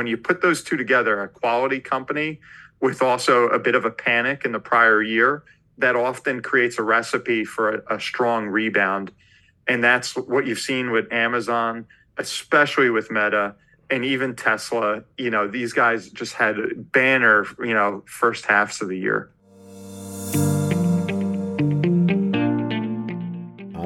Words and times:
when 0.00 0.06
you 0.06 0.16
put 0.16 0.40
those 0.40 0.62
two 0.62 0.78
together, 0.78 1.20
a 1.20 1.28
quality 1.28 1.78
company 1.78 2.40
with 2.80 3.02
also 3.02 3.48
a 3.48 3.58
bit 3.58 3.74
of 3.74 3.84
a 3.84 3.90
panic 3.90 4.46
in 4.46 4.52
the 4.52 4.58
prior 4.58 5.02
year, 5.02 5.44
that 5.76 5.94
often 5.94 6.40
creates 6.40 6.78
a 6.78 6.82
recipe 6.82 7.44
for 7.44 7.74
a, 7.74 7.96
a 7.96 8.00
strong 8.00 8.46
rebound. 8.46 9.12
And 9.68 9.84
that's 9.84 10.16
what 10.16 10.46
you've 10.46 10.58
seen 10.58 10.90
with 10.90 11.12
Amazon, 11.12 11.84
especially 12.16 12.88
with 12.88 13.10
Meta 13.10 13.56
and 13.90 14.02
even 14.02 14.34
Tesla. 14.34 15.04
You 15.18 15.28
know, 15.28 15.46
these 15.46 15.74
guys 15.74 16.08
just 16.08 16.32
had 16.32 16.56
banner, 16.92 17.46
you 17.58 17.74
know, 17.74 18.02
first 18.06 18.46
halves 18.46 18.80
of 18.80 18.88
the 18.88 18.96
year. 18.96 19.30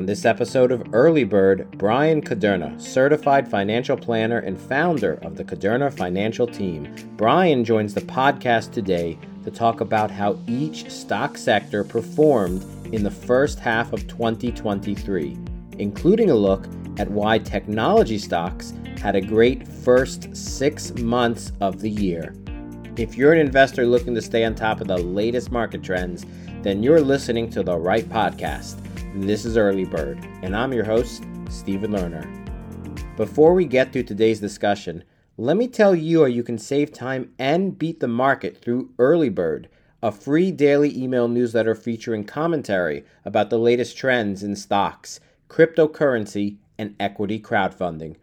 On 0.04 0.06
this 0.06 0.26
episode 0.26 0.70
of 0.70 0.92
Early 0.92 1.24
Bird, 1.24 1.66
Bryan 1.78 2.20
Kuderna, 2.20 2.78
certified 2.78 3.50
financial 3.50 3.96
planner 3.96 4.40
and 4.40 4.60
founder 4.60 5.14
of 5.22 5.34
the 5.34 5.44
Kuderna 5.44 5.90
Financial 5.90 6.46
Team. 6.46 6.94
Bryan 7.16 7.64
joins 7.64 7.94
the 7.94 8.02
podcast 8.02 8.70
today 8.72 9.18
to 9.44 9.50
talk 9.50 9.80
about 9.80 10.10
how 10.10 10.38
each 10.46 10.90
stock 10.90 11.38
sector 11.38 11.82
performed 11.84 12.66
in 12.92 13.02
the 13.02 13.10
first 13.10 13.58
half 13.58 13.94
of 13.94 14.06
2023, 14.06 15.38
including 15.78 16.28
a 16.28 16.34
look 16.34 16.66
at 16.98 17.10
why 17.10 17.38
technology 17.38 18.18
stocks 18.18 18.74
had 19.00 19.16
a 19.16 19.22
great 19.22 19.66
first 19.66 20.36
six 20.36 20.92
months 20.98 21.50
of 21.62 21.80
the 21.80 21.88
year. 21.88 22.34
If 22.98 23.16
you're 23.16 23.32
an 23.32 23.38
investor 23.38 23.86
looking 23.86 24.14
to 24.16 24.20
stay 24.20 24.44
on 24.44 24.54
top 24.54 24.82
of 24.82 24.86
the 24.86 24.98
latest 24.98 25.50
market 25.50 25.82
trends, 25.82 26.26
then 26.60 26.82
you're 26.82 27.00
listening 27.00 27.48
to 27.52 27.62
the 27.62 27.78
right 27.78 28.06
podcast. 28.06 28.84
This 29.16 29.44
is 29.44 29.56
Early 29.56 29.84
Bird, 29.84 30.26
and 30.42 30.56
I'm 30.56 30.72
your 30.72 30.82
host, 30.82 31.22
Stephen 31.48 31.92
Lerner. 31.92 32.26
Before 33.16 33.54
we 33.54 33.64
get 33.64 33.92
to 33.92 34.02
today's 34.02 34.40
discussion, 34.40 35.04
let 35.36 35.56
me 35.56 35.68
tell 35.68 35.94
you 35.94 36.22
how 36.22 36.26
you 36.26 36.42
can 36.42 36.58
save 36.58 36.92
time 36.92 37.32
and 37.38 37.78
beat 37.78 38.00
the 38.00 38.08
market 38.08 38.60
through 38.60 38.90
Early 38.98 39.28
Bird, 39.28 39.68
a 40.02 40.10
free 40.10 40.50
daily 40.50 41.00
email 41.00 41.28
newsletter 41.28 41.76
featuring 41.76 42.24
commentary 42.24 43.04
about 43.24 43.50
the 43.50 43.58
latest 43.58 43.96
trends 43.96 44.42
in 44.42 44.56
stocks, 44.56 45.20
cryptocurrency, 45.48 46.56
and 46.76 46.96
equity 46.98 47.38
crowdfunding. 47.38 48.16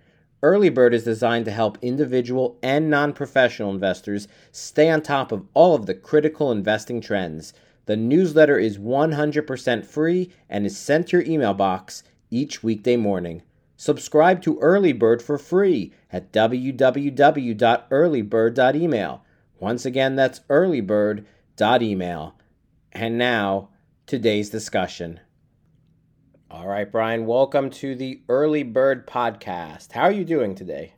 Early 0.44 0.70
Bird 0.70 0.94
is 0.94 1.06
designed 1.06 1.46
to 1.46 1.52
help 1.52 1.78
individual 1.82 2.60
and 2.62 2.90
non 2.90 3.14
professional 3.14 3.72
investors 3.72 4.28
stay 4.52 4.90
on 4.90 5.02
top 5.02 5.32
of 5.32 5.46
all 5.54 5.74
of 5.74 5.86
the 5.86 5.96
critical 5.96 6.52
investing 6.52 7.00
trends. 7.00 7.54
The 7.92 7.98
newsletter 7.98 8.58
is 8.58 8.78
100% 8.78 9.86
free 9.86 10.32
and 10.50 10.66
is 10.66 10.78
sent 10.78 11.10
to 11.10 11.18
your 11.18 11.26
email 11.26 11.54
box 11.54 12.04
each 12.30 12.64
weekday 12.64 12.96
morning. 12.96 13.42
Subscribe 13.76 14.42
to 14.44 14.58
Early 14.60 14.94
Bird 14.94 15.22
for 15.22 15.38
free 15.38 15.92
at 16.10 16.32
www.earlybird.email. 16.32 19.26
Once 19.60 19.86
again, 19.86 20.16
that's 20.16 20.40
earlybird.email. 20.40 22.36
And 22.94 23.18
now, 23.18 23.70
today's 24.06 24.50
discussion. 24.50 25.20
All 26.50 26.68
right, 26.68 26.90
Bryan, 26.90 27.26
welcome 27.26 27.70
to 27.72 27.94
the 27.94 28.22
Early 28.30 28.64
Bird 28.64 29.06
podcast. 29.06 29.92
How 29.92 30.04
are 30.04 30.14
you 30.14 30.24
doing 30.24 30.56
today? 30.56 30.94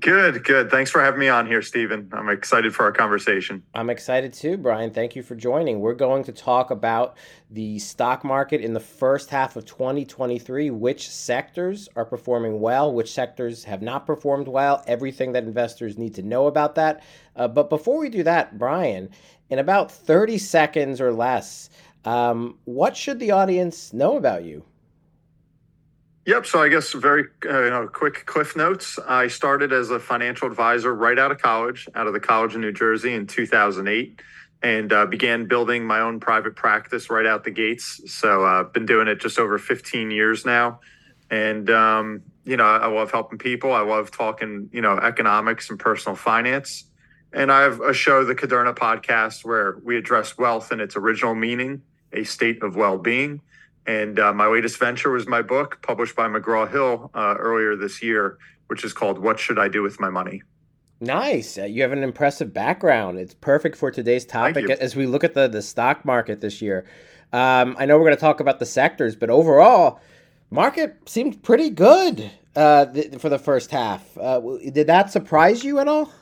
Good, 0.00 0.44
good. 0.44 0.70
Thanks 0.70 0.90
for 0.90 1.02
having 1.02 1.20
me 1.20 1.28
on 1.28 1.46
here, 1.46 1.60
Stephen. 1.60 2.08
I'm 2.12 2.30
excited 2.30 2.74
for 2.74 2.84
our 2.84 2.92
conversation. 2.92 3.62
I'm 3.74 3.90
excited 3.90 4.32
too, 4.32 4.56
Bryan. 4.56 4.90
Thank 4.90 5.14
you 5.14 5.22
for 5.22 5.34
joining. 5.34 5.80
We're 5.80 5.92
going 5.92 6.24
to 6.24 6.32
talk 6.32 6.70
about 6.70 7.18
the 7.50 7.78
stock 7.78 8.24
market 8.24 8.62
in 8.62 8.72
the 8.72 8.80
first 8.80 9.28
half 9.28 9.54
of 9.54 9.66
2023, 9.66 10.70
which 10.70 11.10
sectors 11.10 11.90
are 11.94 12.06
performing 12.06 12.60
well, 12.60 12.90
which 12.94 13.12
sectors 13.12 13.64
have 13.64 13.82
not 13.82 14.06
performed 14.06 14.48
well, 14.48 14.82
everything 14.86 15.32
that 15.32 15.44
investors 15.44 15.98
need 15.98 16.14
to 16.14 16.22
know 16.22 16.46
about 16.46 16.74
that. 16.76 17.02
Uh, 17.36 17.46
but 17.46 17.68
before 17.68 17.98
we 17.98 18.08
do 18.08 18.22
that, 18.22 18.58
Bryan, 18.58 19.10
in 19.50 19.58
about 19.58 19.92
30 19.92 20.38
seconds 20.38 21.02
or 21.02 21.12
less, 21.12 21.68
um, 22.06 22.56
what 22.64 22.96
should 22.96 23.18
the 23.18 23.32
audience 23.32 23.92
know 23.92 24.16
about 24.16 24.44
you? 24.44 24.64
Yep. 26.24 26.46
So 26.46 26.62
I 26.62 26.68
guess 26.68 26.92
very 26.92 27.24
uh, 27.44 27.64
you 27.64 27.70
know 27.70 27.88
quick 27.88 28.26
cliff 28.26 28.54
notes. 28.54 28.96
I 29.08 29.26
started 29.26 29.72
as 29.72 29.90
a 29.90 29.98
financial 29.98 30.46
advisor 30.46 30.94
right 30.94 31.18
out 31.18 31.32
of 31.32 31.42
college, 31.42 31.88
out 31.96 32.06
of 32.06 32.12
the 32.12 32.20
College 32.20 32.54
of 32.54 32.60
New 32.60 32.70
Jersey 32.70 33.12
in 33.12 33.26
2008, 33.26 34.20
and 34.62 34.92
uh, 34.92 35.06
began 35.06 35.46
building 35.46 35.84
my 35.84 35.98
own 35.98 36.20
private 36.20 36.54
practice 36.54 37.10
right 37.10 37.26
out 37.26 37.42
the 37.42 37.50
gates. 37.50 38.00
So 38.06 38.44
I've 38.44 38.66
uh, 38.66 38.68
been 38.68 38.86
doing 38.86 39.08
it 39.08 39.20
just 39.20 39.36
over 39.36 39.58
15 39.58 40.12
years 40.12 40.46
now, 40.46 40.78
and 41.28 41.68
um, 41.70 42.22
you 42.44 42.56
know 42.56 42.66
I 42.66 42.86
love 42.86 43.10
helping 43.10 43.38
people. 43.38 43.72
I 43.72 43.80
love 43.80 44.12
talking 44.12 44.70
you 44.72 44.80
know 44.80 44.96
economics 44.98 45.70
and 45.70 45.78
personal 45.78 46.14
finance. 46.14 46.84
And 47.34 47.50
I 47.50 47.62
have 47.62 47.80
a 47.80 47.94
show, 47.94 48.24
the 48.24 48.34
Kuderna 48.34 48.76
podcast, 48.76 49.44
where 49.44 49.78
we 49.82 49.96
address 49.96 50.36
wealth 50.38 50.70
in 50.70 50.80
its 50.80 50.96
original 50.96 51.34
meaning, 51.34 51.82
a 52.12 52.24
state 52.24 52.62
of 52.62 52.76
well-being 52.76 53.40
and 53.86 54.18
uh, 54.18 54.32
my 54.32 54.46
latest 54.46 54.78
venture 54.78 55.10
was 55.10 55.26
my 55.26 55.42
book, 55.42 55.80
published 55.82 56.14
by 56.14 56.28
McGraw 56.28 56.70
Hill 56.70 57.10
uh, 57.14 57.34
earlier 57.38 57.76
this 57.76 58.02
year, 58.02 58.38
which 58.68 58.84
is 58.84 58.92
called 58.92 59.18
What 59.18 59.38
Should 59.38 59.58
I 59.58 59.68
Do 59.68 59.82
with 59.82 59.98
My 59.98 60.10
Money? 60.10 60.42
Nice. 61.00 61.58
Uh, 61.58 61.64
you 61.64 61.82
have 61.82 61.90
an 61.90 62.04
impressive 62.04 62.54
background. 62.54 63.18
It's 63.18 63.34
perfect 63.34 63.76
for 63.76 63.90
today's 63.90 64.24
topic 64.24 64.70
as 64.70 64.94
we 64.94 65.06
look 65.06 65.24
at 65.24 65.34
the, 65.34 65.48
the 65.48 65.60
stock 65.60 66.04
market 66.04 66.40
this 66.40 66.62
year. 66.62 66.86
Um, 67.32 67.74
I 67.78 67.86
know 67.86 67.96
we're 67.96 68.04
going 68.04 68.16
to 68.16 68.20
talk 68.20 68.38
about 68.38 68.60
the 68.60 68.66
sectors, 68.66 69.16
but 69.16 69.28
overall, 69.28 70.00
market 70.50 71.08
seemed 71.08 71.42
pretty 71.42 71.70
good 71.70 72.30
uh, 72.54 72.86
th- 72.86 73.16
for 73.16 73.28
the 73.28 73.38
first 73.38 73.72
half. 73.72 74.16
Uh, 74.16 74.40
did 74.72 74.86
that 74.86 75.10
surprise 75.10 75.64
you 75.64 75.80
at 75.80 75.88
all? 75.88 76.12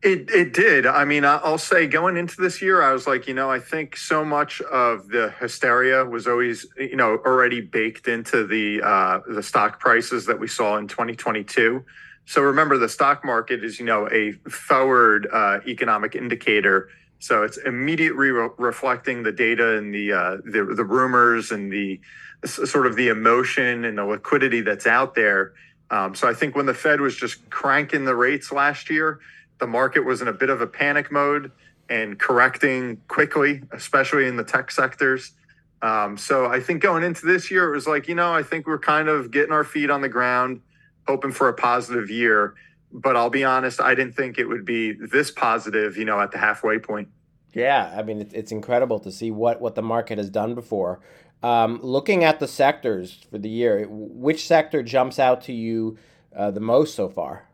It 0.00 0.30
it 0.30 0.52
did. 0.52 0.86
I 0.86 1.04
mean, 1.04 1.24
I'll 1.24 1.58
say 1.58 1.88
going 1.88 2.16
into 2.16 2.40
this 2.40 2.62
year, 2.62 2.82
I 2.82 2.92
was 2.92 3.08
like, 3.08 3.26
you 3.26 3.34
know, 3.34 3.50
I 3.50 3.58
think 3.58 3.96
so 3.96 4.24
much 4.24 4.60
of 4.60 5.08
the 5.08 5.34
hysteria 5.40 6.04
was 6.04 6.28
always, 6.28 6.66
you 6.76 6.94
know, 6.94 7.18
already 7.26 7.60
baked 7.60 8.06
into 8.06 8.46
the 8.46 8.80
uh, 8.80 9.20
the 9.26 9.42
stock 9.42 9.80
prices 9.80 10.26
that 10.26 10.38
we 10.38 10.46
saw 10.46 10.76
in 10.76 10.86
2022. 10.86 11.84
So 12.26 12.42
remember, 12.42 12.78
the 12.78 12.88
stock 12.88 13.24
market 13.24 13.64
is, 13.64 13.80
you 13.80 13.86
know, 13.86 14.08
a 14.12 14.32
forward 14.48 15.26
uh, 15.32 15.60
economic 15.66 16.14
indicator. 16.14 16.90
So 17.18 17.42
it's 17.42 17.56
immediately 17.56 18.30
re- 18.30 18.50
reflecting 18.56 19.24
the 19.24 19.32
data 19.32 19.78
and 19.78 19.92
the, 19.92 20.12
uh, 20.12 20.36
the 20.44 20.74
the 20.76 20.84
rumors 20.84 21.50
and 21.50 21.72
the 21.72 22.00
sort 22.44 22.86
of 22.86 22.94
the 22.94 23.08
emotion 23.08 23.84
and 23.84 23.98
the 23.98 24.04
liquidity 24.04 24.60
that's 24.60 24.86
out 24.86 25.16
there. 25.16 25.54
Um, 25.90 26.14
so 26.14 26.28
I 26.28 26.34
think 26.34 26.54
when 26.54 26.66
the 26.66 26.74
Fed 26.74 27.00
was 27.00 27.16
just 27.16 27.50
cranking 27.50 28.04
the 28.04 28.14
rates 28.14 28.52
last 28.52 28.90
year 28.90 29.18
the 29.58 29.66
market 29.66 30.04
was 30.04 30.22
in 30.22 30.28
a 30.28 30.32
bit 30.32 30.50
of 30.50 30.60
a 30.60 30.66
panic 30.66 31.10
mode 31.10 31.50
and 31.88 32.18
correcting 32.18 33.00
quickly, 33.08 33.62
especially 33.72 34.26
in 34.26 34.36
the 34.36 34.44
tech 34.44 34.70
sectors. 34.70 35.32
Um, 35.80 36.16
so 36.16 36.46
I 36.46 36.60
think 36.60 36.82
going 36.82 37.04
into 37.04 37.26
this 37.26 37.50
year, 37.50 37.68
it 37.68 37.74
was 37.74 37.86
like, 37.86 38.08
you 38.08 38.14
know, 38.14 38.32
I 38.32 38.42
think 38.42 38.66
we're 38.66 38.78
kind 38.78 39.08
of 39.08 39.30
getting 39.30 39.52
our 39.52 39.64
feet 39.64 39.90
on 39.90 40.00
the 40.00 40.08
ground, 40.08 40.60
hoping 41.06 41.32
for 41.32 41.48
a 41.48 41.54
positive 41.54 42.10
year. 42.10 42.54
But 42.92 43.16
I'll 43.16 43.30
be 43.30 43.44
honest, 43.44 43.80
I 43.80 43.94
didn't 43.94 44.14
think 44.14 44.38
it 44.38 44.46
would 44.46 44.64
be 44.64 44.92
this 44.92 45.30
positive, 45.30 45.96
you 45.96 46.04
know, 46.04 46.20
at 46.20 46.32
the 46.32 46.38
halfway 46.38 46.78
point. 46.78 47.08
Yeah, 47.52 47.94
I 47.96 48.02
mean, 48.02 48.30
it's 48.32 48.52
incredible 48.52 48.98
to 49.00 49.12
see 49.12 49.30
what, 49.30 49.60
what 49.60 49.74
the 49.74 49.82
market 49.82 50.18
has 50.18 50.30
done 50.30 50.54
before. 50.54 51.00
Um, 51.42 51.80
looking 51.82 52.24
at 52.24 52.40
the 52.40 52.48
sectors 52.48 53.26
for 53.30 53.38
the 53.38 53.48
year, 53.48 53.86
which 53.88 54.46
sector 54.46 54.82
jumps 54.82 55.18
out 55.18 55.42
to 55.42 55.52
you 55.52 55.96
uh, 56.36 56.50
the 56.50 56.60
most 56.60 56.94
so 56.94 57.08
far? 57.08 57.47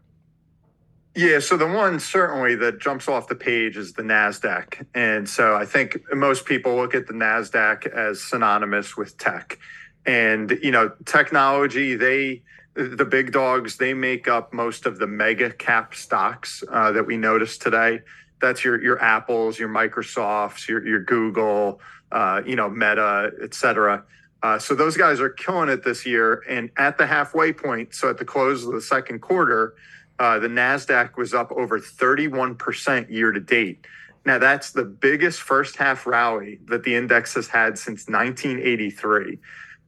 Yeah, 1.17 1.39
so 1.39 1.57
the 1.57 1.67
one 1.67 2.01
certainly 2.01 2.57
that 2.57 2.81
jumps 2.81 3.07
off 3.07 3.29
the 3.29 3.37
page 3.37 3.77
is 3.77 3.93
the 3.93 4.03
NASDAQ. 4.03 4.85
And 4.95 5.29
so 5.29 5.55
I 5.55 5.65
think 5.65 6.01
most 6.13 6.45
people 6.45 6.75
look 6.75 6.93
at 6.93 7.07
the 7.07 7.13
NASDAQ 7.13 7.87
as 7.87 8.21
synonymous 8.21 8.97
with 8.97 9.17
tech. 9.17 9.59
And, 10.07 10.59
you 10.61 10.73
know, 10.73 10.91
technology, 11.05 11.95
they, 11.95 12.43
the 12.75 13.05
big 13.05 13.31
dogs, 13.31 13.77
they 13.77 13.95
make 13.95 14.27
up 14.27 14.53
most 14.53 14.87
of 14.87 14.99
the 14.99 15.07
mega 15.07 15.51
cap 15.53 15.95
stocks 15.95 16.65
uh, 16.69 16.91
that 16.91 17.07
we 17.07 17.17
notice 17.17 17.59
today. 17.59 18.01
That's 18.41 18.65
your, 18.65 18.83
your 18.83 19.01
Apples, 19.01 19.57
your 19.57 19.69
Microsofts, 19.69 20.67
your, 20.67 20.85
your 20.85 21.05
Google, 21.05 21.81
uh, 22.11 22.43
you 22.45 22.57
know, 22.57 22.69
Meta, 22.69 23.31
et 23.41 23.55
cetera. 23.55 24.03
Uh, 24.43 24.59
so 24.59 24.75
those 24.75 24.97
guys 24.97 25.21
are 25.21 25.31
killing 25.31 25.69
it 25.69 25.85
this 25.85 26.05
year. 26.05 26.43
And 26.49 26.71
at 26.77 26.99
the 26.99 27.07
halfway 27.07 27.53
point, 27.53 27.95
so 27.95 28.11
at 28.11 28.19
the 28.19 28.25
close 28.25 28.67
of 28.67 28.73
the 28.73 28.83
second 28.83 29.21
quarter, 29.21 29.75
uh, 30.19 30.39
the 30.39 30.49
NASDAQ 30.49 31.17
was 31.17 31.35
up 31.35 31.51
over 31.53 31.79
31% 31.81 33.11
year 33.11 33.33
to 33.33 33.41
date. 33.41 33.87
Now, 34.25 34.39
that's 34.39 34.73
the 34.73 34.85
biggest 34.85 35.43
first 35.43 35.77
half 35.77 36.07
rally 36.07 36.59
that 36.67 36.85
the 36.85 36.95
index 36.95 37.35
has 37.35 37.49
had 37.49 37.79
since 37.79 38.09
1983. 38.09 39.39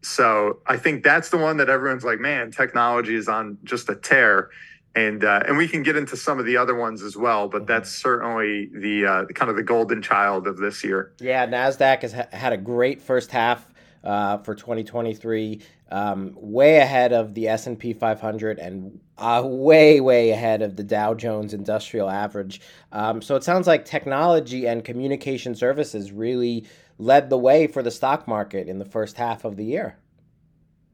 So 0.02 0.60
I 0.66 0.76
think 0.76 1.02
that's 1.02 1.30
the 1.30 1.38
one 1.38 1.56
that 1.56 1.70
everyone's 1.70 2.04
like, 2.04 2.20
man, 2.20 2.50
technology 2.50 3.14
is 3.14 3.28
on 3.28 3.58
just 3.64 3.88
a 3.88 3.96
tear. 3.96 4.50
And, 4.94 5.24
uh, 5.24 5.42
and 5.46 5.56
we 5.56 5.68
can 5.68 5.82
get 5.82 5.96
into 5.96 6.16
some 6.16 6.38
of 6.38 6.46
the 6.46 6.56
other 6.56 6.74
ones 6.74 7.02
as 7.02 7.16
well, 7.16 7.48
but 7.48 7.58
mm-hmm. 7.58 7.66
that's 7.66 7.90
certainly 7.90 8.70
the 8.72 9.06
uh, 9.06 9.24
kind 9.34 9.50
of 9.50 9.56
the 9.56 9.62
golden 9.62 10.02
child 10.02 10.46
of 10.46 10.58
this 10.58 10.84
year. 10.84 11.12
Yeah, 11.18 11.46
Nasdaq 11.46 12.02
has 12.02 12.12
ha- 12.12 12.28
had 12.32 12.52
a 12.52 12.56
great 12.56 13.00
first 13.00 13.30
half 13.30 13.66
uh, 14.04 14.38
for 14.38 14.54
2023, 14.54 15.60
um, 15.90 16.32
way 16.36 16.78
ahead 16.78 17.12
of 17.12 17.34
the 17.34 17.48
S&P 17.48 17.92
500 17.92 18.58
and 18.58 19.00
uh, 19.18 19.42
way, 19.44 20.00
way 20.00 20.30
ahead 20.30 20.62
of 20.62 20.76
the 20.76 20.82
Dow 20.82 21.14
Jones 21.14 21.54
Industrial 21.54 22.10
Average. 22.10 22.60
Um, 22.92 23.22
so 23.22 23.36
it 23.36 23.44
sounds 23.44 23.66
like 23.66 23.84
technology 23.84 24.66
and 24.66 24.84
communication 24.84 25.54
services 25.54 26.12
really 26.12 26.66
led 26.98 27.30
the 27.30 27.38
way 27.38 27.66
for 27.66 27.82
the 27.82 27.90
stock 27.90 28.26
market 28.26 28.68
in 28.68 28.78
the 28.78 28.84
first 28.84 29.16
half 29.16 29.44
of 29.44 29.56
the 29.56 29.64
year. 29.64 29.96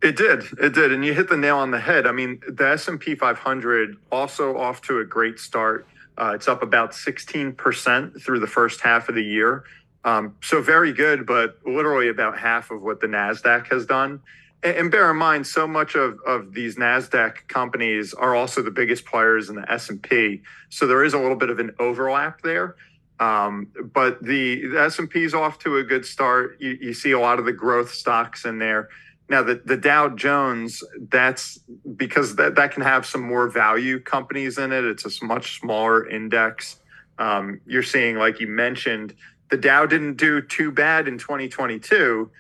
It 0.03 0.17
did. 0.17 0.45
It 0.61 0.75
did. 0.75 0.93
And 0.93 1.05
you 1.05 1.15
hit 1.15 1.29
the 1.29 1.37
nail 1.37 1.59
on 1.59 1.71
the 1.71 1.81
head. 1.81 2.07
I 2.07 2.13
mean, 2.13 2.41
the 2.49 2.71
S&P 2.71 3.15
500 3.15 3.97
also 4.11 4.59
off 4.59 4.83
to 4.83 4.99
a 4.99 5.05
great 5.05 5.39
start. 5.39 5.87
Uh, 6.19 6.33
it's 6.35 6.49
up 6.49 6.63
about 6.63 6.91
16% 6.91 8.21
through 8.21 8.41
the 8.41 8.47
first 8.47 8.81
half 8.81 9.09
of 9.09 9.15
the 9.15 9.23
year. 9.23 9.65
Um, 10.05 10.35
so 10.43 10.61
very 10.61 10.93
good, 10.93 11.25
but 11.25 11.59
literally 11.65 12.09
about 12.09 12.37
half 12.37 12.73
of 12.73 12.83
what 12.83 13.01
the 13.01 13.07
NASDAQ 13.07 13.69
has 13.69 13.87
done. 13.87 14.21
And, 14.65 14.93
bear 14.93 15.11
in 15.11 15.17
mind, 15.17 15.47
so 15.47 15.67
much 15.67 15.97
of, 15.97 16.21
of 16.25 16.55
these 16.55 16.77
NASDAQ 16.77 17.49
companies 17.49 18.15
are 18.15 18.37
also 18.37 18.63
the 18.63 18.71
biggest 18.71 19.05
players 19.05 19.49
in 19.49 19.57
the 19.57 19.71
S&P. 19.73 20.43
So 20.69 20.87
there 20.87 21.03
is 21.03 21.15
a 21.15 21.19
little 21.19 21.37
bit 21.37 21.51
of 21.51 21.59
an 21.59 21.75
overlap 21.81 22.43
there. 22.43 22.77
Um, 23.19 23.69
but 23.93 24.23
the, 24.23 24.69
the 24.69 24.81
S&P 24.83 25.25
is 25.25 25.35
off 25.35 25.59
to 25.61 25.79
a 25.79 25.83
good 25.83 26.07
start. 26.07 26.57
You, 26.61 26.79
you 26.81 26.95
see 26.95 27.11
a 27.11 27.19
lot 27.19 27.41
of 27.41 27.45
the 27.45 27.53
growth 27.53 27.93
stocks 27.93 28.45
in 28.45 28.59
there. 28.59 28.89
Now 29.29 29.43
the, 29.43 29.63
the 29.65 29.77
Dow 29.77 30.09
Jones, 30.11 30.83
that's 31.09 31.59
because 31.97 32.37
that, 32.37 32.55
that 32.55 32.73
can 32.73 32.83
have 32.83 33.07
some 33.07 33.23
more 33.23 33.49
value 33.49 33.99
companies 33.99 34.59
in 34.59 34.73
it. 34.73 34.85
It's 34.85 35.05
a 35.05 35.25
much 35.25 35.61
smaller 35.61 36.09
index. 36.09 36.77
Um, 37.19 37.61
you're 37.67 37.83
seeing, 37.83 38.17
like 38.17 38.41
you 38.41 38.47
mentioned, 38.47 39.15
the 39.51 39.57
Dow 39.57 39.87
didn't 39.87 40.17
do 40.17 40.41
too 40.41 40.71
bad 40.71 41.07
in 41.09 41.19
2022, 41.19 42.31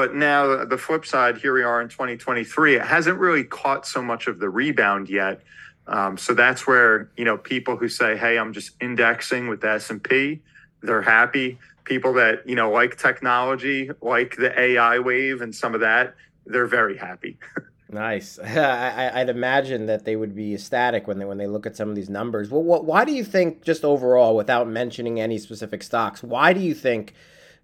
but 0.00 0.14
now 0.14 0.64
the 0.64 0.78
flip 0.78 1.04
side, 1.04 1.36
here 1.36 1.52
we 1.52 1.62
are 1.62 1.78
in 1.82 1.90
2023. 1.90 2.76
It 2.76 2.80
hasn't 2.80 3.18
really 3.18 3.44
caught 3.44 3.86
so 3.86 4.00
much 4.00 4.28
of 4.28 4.38
the 4.38 4.48
rebound 4.48 5.10
yet. 5.10 5.42
Um, 5.86 6.16
so 6.16 6.32
that's 6.32 6.66
where 6.66 7.10
you 7.18 7.24
know 7.26 7.36
people 7.36 7.76
who 7.76 7.86
say, 7.86 8.16
"Hey, 8.16 8.38
I'm 8.38 8.54
just 8.54 8.70
indexing 8.80 9.48
with 9.48 9.60
the 9.60 9.72
S&P," 9.72 10.40
they're 10.80 11.02
happy. 11.02 11.58
People 11.84 12.14
that 12.14 12.48
you 12.48 12.54
know 12.54 12.70
like 12.70 12.96
technology, 12.96 13.90
like 14.00 14.36
the 14.36 14.58
AI 14.58 15.00
wave 15.00 15.42
and 15.42 15.54
some 15.54 15.74
of 15.74 15.82
that, 15.82 16.14
they're 16.46 16.66
very 16.66 16.96
happy. 16.96 17.36
nice. 17.90 18.38
I, 18.42 19.12
would 19.18 19.28
imagine 19.28 19.84
that 19.84 20.06
they 20.06 20.16
would 20.16 20.34
be 20.34 20.54
ecstatic 20.54 21.06
when 21.06 21.18
they 21.18 21.26
when 21.26 21.36
they 21.36 21.46
look 21.46 21.66
at 21.66 21.76
some 21.76 21.90
of 21.90 21.94
these 21.94 22.08
numbers. 22.08 22.48
Well, 22.48 22.62
what, 22.62 22.86
why 22.86 23.04
do 23.04 23.12
you 23.12 23.22
think, 23.22 23.64
just 23.64 23.84
overall, 23.84 24.34
without 24.34 24.66
mentioning 24.66 25.20
any 25.20 25.36
specific 25.36 25.82
stocks, 25.82 26.22
why 26.22 26.54
do 26.54 26.60
you 26.60 26.72
think 26.72 27.12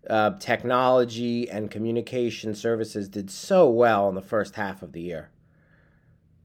uh, 0.08 0.38
technology 0.38 1.48
and 1.48 1.70
communication 1.70 2.54
services 2.54 3.08
did 3.08 3.30
so 3.30 3.68
well 3.68 4.08
in 4.08 4.14
the 4.14 4.22
first 4.22 4.56
half 4.56 4.82
of 4.82 4.92
the 4.92 5.00
year? 5.00 5.30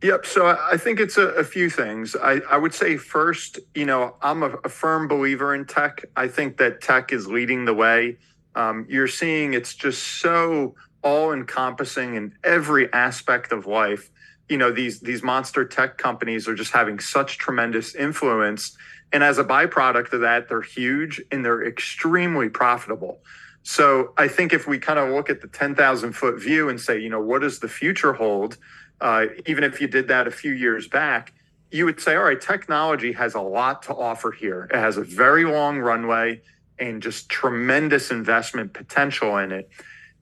Yep. 0.03 0.25
So 0.25 0.47
I 0.47 0.77
think 0.77 0.99
it's 0.99 1.17
a, 1.17 1.27
a 1.27 1.43
few 1.43 1.69
things. 1.69 2.15
I, 2.15 2.41
I, 2.49 2.57
would 2.57 2.73
say 2.73 2.97
first, 2.97 3.59
you 3.75 3.85
know, 3.85 4.15
I'm 4.23 4.41
a, 4.41 4.49
a, 4.63 4.69
firm 4.69 5.07
believer 5.07 5.53
in 5.53 5.65
tech. 5.65 6.03
I 6.15 6.27
think 6.27 6.57
that 6.57 6.81
tech 6.81 7.13
is 7.13 7.27
leading 7.27 7.65
the 7.65 7.73
way. 7.75 8.17
Um, 8.55 8.87
you're 8.89 9.07
seeing 9.07 9.53
it's 9.53 9.75
just 9.75 10.01
so 10.19 10.73
all 11.03 11.33
encompassing 11.33 12.15
in 12.15 12.33
every 12.43 12.91
aspect 12.93 13.51
of 13.51 13.67
life. 13.67 14.09
You 14.49 14.57
know, 14.57 14.71
these 14.71 15.01
these 15.01 15.21
monster 15.21 15.65
tech 15.65 15.99
companies 15.99 16.47
are 16.47 16.55
just 16.55 16.71
having 16.71 16.99
such 16.99 17.37
tremendous 17.37 17.93
influence. 17.93 18.75
And 19.13 19.23
as 19.23 19.37
a 19.37 19.43
byproduct 19.43 20.13
of 20.13 20.21
that, 20.21 20.49
they're 20.49 20.61
huge 20.61 21.21
and 21.31 21.45
they're 21.45 21.63
extremely 21.63 22.49
profitable. 22.49 23.21
So 23.63 24.13
I 24.17 24.27
think 24.27 24.53
if 24.53 24.67
we 24.67 24.79
kind 24.79 24.99
of 24.99 25.09
look 25.09 25.29
at 25.29 25.41
the 25.41 25.47
10,000 25.47 26.13
foot 26.13 26.41
view 26.41 26.69
and 26.69 26.79
say, 26.79 26.99
you 26.99 27.09
know, 27.09 27.21
what 27.21 27.41
does 27.41 27.59
the 27.59 27.69
future 27.69 28.13
hold? 28.13 28.57
Uh, 28.99 29.27
even 29.45 29.63
if 29.63 29.79
you 29.79 29.87
did 29.87 30.07
that 30.07 30.27
a 30.27 30.31
few 30.31 30.51
years 30.51 30.87
back, 30.87 31.33
you 31.71 31.85
would 31.85 31.99
say, 31.99 32.15
all 32.15 32.23
right, 32.23 32.41
technology 32.41 33.11
has 33.13 33.35
a 33.35 33.41
lot 33.41 33.83
to 33.83 33.95
offer 33.95 34.31
here. 34.31 34.67
It 34.73 34.77
has 34.77 34.97
a 34.97 35.03
very 35.03 35.45
long 35.45 35.79
runway 35.79 36.41
and 36.79 37.01
just 37.01 37.29
tremendous 37.29 38.11
investment 38.11 38.73
potential 38.73 39.37
in 39.37 39.51
it. 39.51 39.69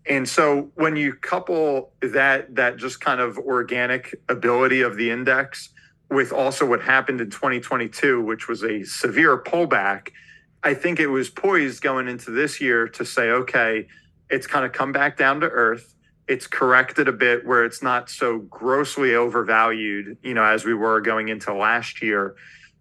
And 0.06 0.28
so 0.28 0.72
when 0.76 0.96
you 0.96 1.14
couple 1.14 1.92
that 2.02 2.56
that 2.56 2.78
just 2.78 3.02
kind 3.02 3.20
of 3.22 3.38
organic 3.38 4.20
ability 4.28 4.82
of 4.82 4.96
the 4.96 5.10
index 5.12 5.70
with 6.10 6.32
also 6.32 6.66
what 6.66 6.82
happened 6.82 7.22
in 7.22 7.30
2022, 7.30 8.22
which 8.22 8.48
was 8.48 8.64
a 8.64 8.84
severe 8.84 9.38
pullback, 9.38 10.10
I 10.64 10.74
think 10.74 11.00
it 11.00 11.08
was 11.08 11.30
poised 11.30 11.82
going 11.82 12.08
into 12.08 12.32
this 12.32 12.60
year 12.60 12.88
to 12.90 13.06
say, 13.06 13.30
okay, 13.30 13.88
it's 14.30 14.48
kind 14.48 14.66
of 14.66 14.74
come 14.74 14.92
back 14.92 15.18
down 15.18 15.40
to 15.42 15.48
earth. 15.48 15.96
It's 16.28 16.48
corrected 16.48 17.08
a 17.08 17.14
bit 17.14 17.46
where 17.46 17.66
it's 17.66 17.82
not 17.82 18.10
so 18.10 18.40
grossly 18.40 19.16
overvalued, 19.16 20.18
you 20.22 20.34
know, 20.34 20.44
as 20.44 20.66
we 20.66 20.74
were 20.74 21.02
going 21.02 21.30
into 21.30 21.54
last 21.54 22.02
year. 22.02 22.36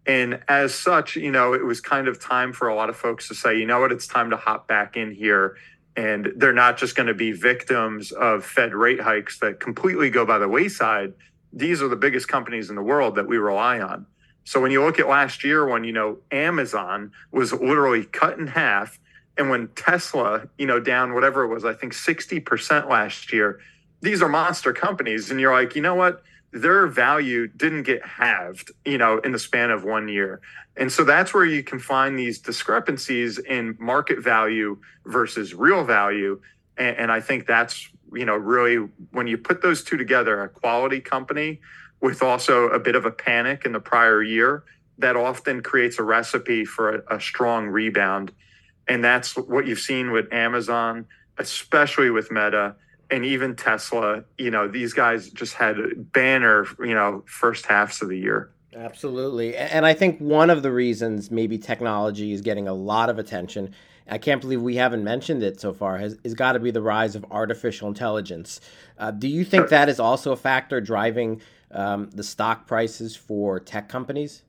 And 0.06 0.40
as 0.48 0.74
such, 0.74 1.16
you 1.16 1.30
know, 1.30 1.54
it 1.54 1.64
was 1.64 1.80
kind 1.80 2.08
of 2.08 2.20
time 2.20 2.52
for 2.52 2.68
a 2.68 2.74
lot 2.74 2.88
of 2.88 2.96
folks 2.96 3.28
to 3.28 3.34
say, 3.34 3.58
you 3.58 3.66
know 3.66 3.80
what, 3.80 3.92
it's 3.92 4.06
time 4.06 4.30
to 4.30 4.36
hop 4.36 4.66
back 4.66 4.96
in 4.96 5.12
here 5.12 5.56
and 5.98 6.32
they're 6.36 6.52
not 6.52 6.78
just 6.78 6.94
going 6.94 7.08
to 7.08 7.14
be 7.14 7.32
victims 7.32 8.12
of 8.12 8.44
Fed 8.44 8.72
rate 8.72 9.00
hikes 9.00 9.40
that 9.40 9.58
completely 9.58 10.10
go 10.10 10.24
by 10.24 10.38
the 10.38 10.46
wayside. 10.46 11.12
These 11.52 11.82
are 11.82 11.88
the 11.88 11.96
biggest 11.96 12.28
companies 12.28 12.70
in 12.70 12.76
the 12.76 12.82
world 12.82 13.16
that 13.16 13.26
we 13.26 13.36
rely 13.36 13.80
on. 13.80 14.06
So 14.48 14.62
when 14.62 14.70
you 14.70 14.82
look 14.82 14.98
at 14.98 15.06
last 15.06 15.44
year, 15.44 15.66
when 15.66 15.84
you 15.84 15.92
know 15.92 16.20
Amazon 16.30 17.12
was 17.32 17.52
literally 17.52 18.06
cut 18.06 18.38
in 18.38 18.46
half, 18.46 18.98
and 19.36 19.50
when 19.50 19.68
Tesla, 19.76 20.48
you 20.56 20.64
know, 20.64 20.80
down 20.80 21.12
whatever 21.12 21.44
it 21.44 21.48
was, 21.48 21.66
I 21.66 21.74
think 21.74 21.92
sixty 21.92 22.40
percent 22.40 22.88
last 22.88 23.30
year, 23.30 23.60
these 24.00 24.22
are 24.22 24.28
monster 24.28 24.72
companies, 24.72 25.30
and 25.30 25.38
you're 25.38 25.52
like, 25.52 25.76
you 25.76 25.82
know 25.82 25.94
what? 25.94 26.22
their 26.50 26.86
value 26.86 27.46
didn't 27.46 27.82
get 27.82 28.02
halved, 28.02 28.70
you 28.86 28.96
know, 28.96 29.18
in 29.18 29.32
the 29.32 29.38
span 29.38 29.70
of 29.70 29.84
one 29.84 30.08
year. 30.08 30.40
And 30.78 30.90
so 30.90 31.04
that's 31.04 31.34
where 31.34 31.44
you 31.44 31.62
can 31.62 31.78
find 31.78 32.18
these 32.18 32.38
discrepancies 32.38 33.38
in 33.38 33.76
market 33.78 34.20
value 34.20 34.78
versus 35.04 35.52
real 35.52 35.84
value. 35.84 36.40
And, 36.78 36.96
and 36.96 37.12
I 37.12 37.20
think 37.20 37.46
that's, 37.46 37.90
you 38.14 38.24
know, 38.24 38.34
really 38.34 38.76
when 39.10 39.26
you 39.26 39.36
put 39.36 39.60
those 39.60 39.84
two 39.84 39.98
together, 39.98 40.42
a 40.42 40.48
quality 40.48 41.00
company 41.00 41.60
with 42.00 42.22
also 42.22 42.68
a 42.68 42.78
bit 42.78 42.94
of 42.94 43.04
a 43.04 43.10
panic 43.10 43.64
in 43.64 43.72
the 43.72 43.80
prior 43.80 44.22
year, 44.22 44.64
that 44.98 45.16
often 45.16 45.62
creates 45.62 45.98
a 45.98 46.02
recipe 46.02 46.64
for 46.64 46.96
a, 46.96 47.16
a 47.16 47.20
strong 47.20 47.68
rebound. 47.68 48.32
And 48.86 49.04
that's 49.04 49.36
what 49.36 49.66
you've 49.66 49.80
seen 49.80 50.10
with 50.12 50.32
Amazon, 50.32 51.06
especially 51.38 52.10
with 52.10 52.30
Meta 52.30 52.74
and 53.10 53.24
even 53.24 53.56
Tesla, 53.56 54.24
you 54.36 54.50
know, 54.50 54.68
these 54.68 54.92
guys 54.92 55.30
just 55.30 55.54
had 55.54 55.76
banner, 56.12 56.66
you 56.78 56.94
know, 56.94 57.24
first 57.26 57.66
halves 57.66 58.02
of 58.02 58.08
the 58.08 58.18
year. 58.18 58.50
Absolutely. 58.74 59.56
And 59.56 59.86
I 59.86 59.94
think 59.94 60.18
one 60.18 60.50
of 60.50 60.62
the 60.62 60.70
reasons 60.70 61.30
maybe 61.30 61.58
technology 61.58 62.32
is 62.32 62.42
getting 62.42 62.68
a 62.68 62.74
lot 62.74 63.08
of 63.08 63.18
attention, 63.18 63.74
I 64.10 64.18
can't 64.18 64.40
believe 64.40 64.60
we 64.60 64.76
haven't 64.76 65.04
mentioned 65.04 65.42
it 65.42 65.58
so 65.58 65.72
far, 65.72 65.96
has, 65.98 66.18
has 66.22 66.34
got 66.34 66.52
to 66.52 66.58
be 66.58 66.70
the 66.70 66.82
rise 66.82 67.16
of 67.16 67.24
artificial 67.30 67.88
intelligence. 67.88 68.60
Uh, 68.98 69.10
do 69.10 69.26
you 69.26 69.44
think 69.44 69.70
that 69.70 69.88
is 69.88 69.98
also 69.98 70.32
a 70.32 70.36
factor 70.36 70.80
driving 70.80 71.40
um, 71.70 72.10
the 72.10 72.22
stock 72.22 72.66
prices 72.66 73.16
for 73.16 73.60
tech 73.60 73.88
companies? 73.88 74.42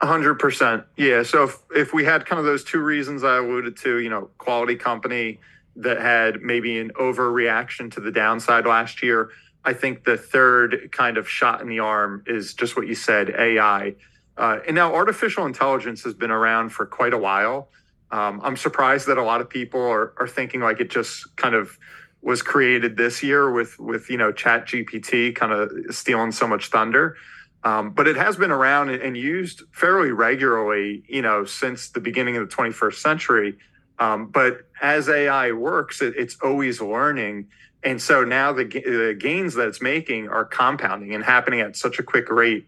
hundred 0.00 0.36
percent. 0.36 0.84
Yeah. 0.96 1.24
So 1.24 1.42
if, 1.42 1.58
if 1.74 1.92
we 1.92 2.04
had 2.04 2.24
kind 2.24 2.38
of 2.38 2.44
those 2.44 2.62
two 2.62 2.80
reasons 2.80 3.24
I 3.24 3.38
alluded 3.38 3.76
to, 3.78 3.98
you 3.98 4.08
know, 4.08 4.30
quality 4.38 4.76
company, 4.76 5.40
that 5.78 6.00
had 6.00 6.42
maybe 6.42 6.78
an 6.80 6.90
overreaction 7.00 7.90
to 7.92 8.00
the 8.00 8.10
downside 8.10 8.66
last 8.66 9.02
year. 9.02 9.30
I 9.64 9.72
think 9.72 10.04
the 10.04 10.16
third 10.16 10.90
kind 10.92 11.16
of 11.16 11.28
shot 11.28 11.60
in 11.60 11.68
the 11.68 11.78
arm 11.78 12.24
is 12.26 12.52
just 12.54 12.76
what 12.76 12.88
you 12.88 12.94
said 12.94 13.30
AI. 13.30 13.94
Uh, 14.36 14.58
and 14.66 14.74
now 14.74 14.94
artificial 14.94 15.46
intelligence 15.46 16.02
has 16.02 16.14
been 16.14 16.30
around 16.30 16.70
for 16.70 16.84
quite 16.84 17.12
a 17.12 17.18
while. 17.18 17.68
Um, 18.10 18.40
I'm 18.42 18.56
surprised 18.56 19.06
that 19.06 19.18
a 19.18 19.22
lot 19.22 19.40
of 19.40 19.48
people 19.48 19.80
are, 19.80 20.14
are 20.18 20.28
thinking 20.28 20.60
like 20.60 20.80
it 20.80 20.90
just 20.90 21.36
kind 21.36 21.54
of 21.54 21.78
was 22.22 22.42
created 22.42 22.96
this 22.96 23.22
year 23.22 23.50
with 23.50 23.78
with 23.78 24.10
you 24.10 24.16
know 24.16 24.32
chat 24.32 24.66
gpt 24.66 25.34
kind 25.34 25.52
of 25.52 25.70
stealing 25.94 26.32
so 26.32 26.46
much 26.46 26.68
thunder 26.68 27.16
um, 27.64 27.90
but 27.90 28.06
it 28.06 28.16
has 28.16 28.36
been 28.36 28.52
around 28.52 28.88
and 28.88 29.16
used 29.16 29.62
fairly 29.72 30.10
regularly 30.10 31.02
you 31.08 31.22
know 31.22 31.44
since 31.44 31.90
the 31.90 32.00
beginning 32.00 32.36
of 32.36 32.48
the 32.48 32.54
21st 32.54 32.94
century 32.94 33.58
um, 33.98 34.26
but 34.26 34.66
as 34.80 35.08
AI 35.08 35.52
works, 35.52 36.00
it, 36.00 36.14
it's 36.16 36.36
always 36.42 36.80
learning. 36.80 37.48
And 37.82 38.00
so 38.00 38.24
now 38.24 38.52
the, 38.52 38.64
the 38.64 39.16
gains 39.18 39.54
that 39.54 39.68
it's 39.68 39.80
making 39.80 40.28
are 40.28 40.44
compounding 40.44 41.14
and 41.14 41.24
happening 41.24 41.60
at 41.60 41.76
such 41.76 41.98
a 41.98 42.02
quick 42.02 42.30
rate. 42.30 42.66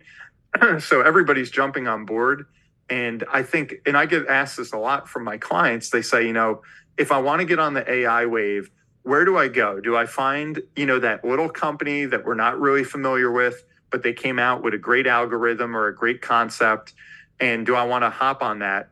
so 0.80 1.00
everybody's 1.02 1.50
jumping 1.50 1.87
on 1.87 2.04
board. 2.04 2.47
And 2.88 3.25
I 3.33 3.42
think, 3.42 3.75
and 3.87 3.97
I 3.97 4.07
get 4.07 4.26
asked 4.26 4.57
this 4.57 4.73
a 4.73 4.78
lot 4.78 5.09
from 5.09 5.25
my 5.25 5.38
clients. 5.38 5.90
They 5.90 6.02
say, 6.02 6.26
you 6.26 6.33
know, 6.33 6.62
if 6.97 7.12
I 7.12 7.19
want 7.19 7.40
to 7.40 7.47
get 7.47 7.61
on 7.61 7.75
the 7.75 7.88
AI 7.88 8.26
wave, 8.26 8.71
where 9.11 9.25
do 9.25 9.37
I 9.37 9.49
go? 9.49 9.81
Do 9.81 9.97
I 9.97 10.07
find, 10.07 10.62
you 10.76 10.87
know, 10.87 11.00
that 11.00 11.25
little 11.25 11.49
company 11.49 12.05
that 12.07 12.25
we're 12.25 12.35
not 12.35 12.61
really 12.61 12.85
familiar 12.85 13.33
with, 13.33 13.64
but 13.90 14.05
they 14.05 14.12
came 14.12 14.38
out 14.38 14.62
with 14.62 14.73
a 14.73 14.79
great 14.79 15.09
algorithm 15.09 15.76
or 15.76 15.88
a 15.88 15.95
great 15.95 16.23
concept? 16.23 16.95
And 17.40 17.67
do 17.67 17.75
I 17.75 17.83
want 17.83 18.05
to 18.05 18.11
hop 18.11 18.40
on 18.40 18.61
that? 18.61 18.90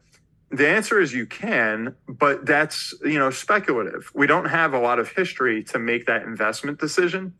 the 0.50 0.66
answer 0.66 1.00
is 1.00 1.12
you 1.12 1.26
can, 1.26 1.94
but 2.08 2.46
that's, 2.46 2.94
you 3.04 3.18
know, 3.18 3.30
speculative. 3.30 4.10
We 4.14 4.26
don't 4.26 4.46
have 4.46 4.72
a 4.72 4.78
lot 4.78 4.98
of 4.98 5.10
history 5.10 5.62
to 5.64 5.78
make 5.78 6.06
that 6.06 6.22
investment 6.22 6.80
decision. 6.80 7.34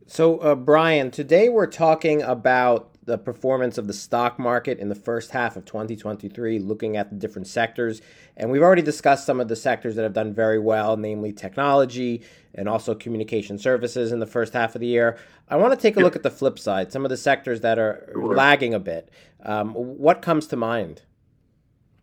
So, 0.07 0.39
uh, 0.39 0.55
Bryan, 0.55 1.11
today 1.11 1.49
we're 1.49 1.67
talking 1.67 2.23
about 2.23 2.94
the 3.05 3.19
performance 3.19 3.79
of 3.79 3.87
the 3.87 3.93
stock 3.93 4.39
market 4.39 4.79
in 4.79 4.89
the 4.89 4.95
first 4.95 5.31
half 5.31 5.57
of 5.57 5.65
2023, 5.65 6.59
looking 6.59 6.97
at 6.97 7.11
the 7.11 7.17
different 7.17 7.47
sectors. 7.47 8.01
And 8.37 8.51
we've 8.51 8.63
already 8.63 8.83
discussed 8.83 9.27
some 9.27 9.41
of 9.41 9.49
the 9.49 9.57
sectors 9.57 9.95
that 9.97 10.03
have 10.03 10.13
done 10.13 10.33
very 10.33 10.59
well, 10.59 10.97
namely 10.97 11.33
technology 11.33 12.23
and 12.55 12.69
also 12.69 12.95
communication 12.95 13.59
services 13.59 14.13
in 14.13 14.21
the 14.21 14.27
first 14.27 14.53
half 14.53 14.75
of 14.75 14.81
the 14.81 14.87
year. 14.87 15.19
I 15.49 15.57
want 15.57 15.73
to 15.75 15.81
take 15.81 15.97
a 15.97 16.01
look 16.01 16.17
at 16.17 16.23
the 16.23 16.31
flip 16.31 16.59
side, 16.59 16.93
some 16.93 17.05
of 17.05 17.11
the 17.11 17.17
sectors 17.17 17.61
that 17.61 17.79
are 17.79 18.13
lagging 18.15 18.75
a 18.75 18.81
bit. 18.81 19.11
Um, 19.43 19.73
what 19.75 20.23
comes 20.23 20.47
to 20.49 20.57
mind? 20.57 21.03